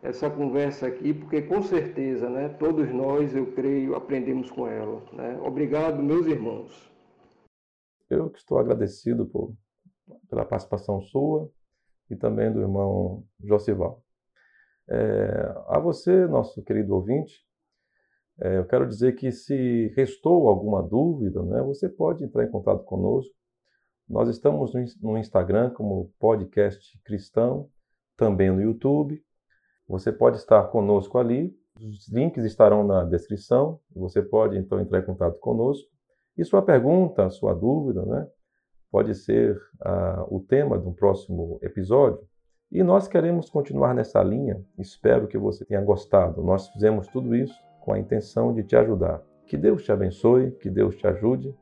[0.02, 5.02] essa conversa aqui, porque com certeza, né, todos nós, eu creio, aprendemos com ela.
[5.12, 5.38] Né?
[5.42, 6.92] Obrigado, meus irmãos.
[8.08, 9.52] Eu que estou agradecido por,
[10.30, 11.50] pela participação sua
[12.08, 14.05] e também do irmão Josival.
[14.88, 17.44] É, a você, nosso querido ouvinte,
[18.40, 22.84] é, eu quero dizer que se restou alguma dúvida, né, você pode entrar em contato
[22.84, 23.34] conosco.
[24.08, 24.72] Nós estamos
[25.02, 27.68] no, Instagram como Podcast Cristão,
[28.16, 29.20] também no YouTube.
[29.88, 31.52] Você pode estar conosco ali.
[31.80, 33.80] Os links estarão na descrição.
[33.94, 35.88] Você pode então entrar em contato conosco.
[36.36, 38.28] E sua pergunta, sua dúvida, né,
[38.90, 42.20] pode ser uh, o tema de um próximo episódio.
[42.70, 44.60] E nós queremos continuar nessa linha.
[44.78, 46.42] Espero que você tenha gostado.
[46.42, 49.22] Nós fizemos tudo isso com a intenção de te ajudar.
[49.46, 51.54] Que Deus te abençoe, que Deus te ajude.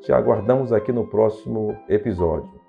[0.00, 2.67] Te aguardamos aqui no próximo episódio.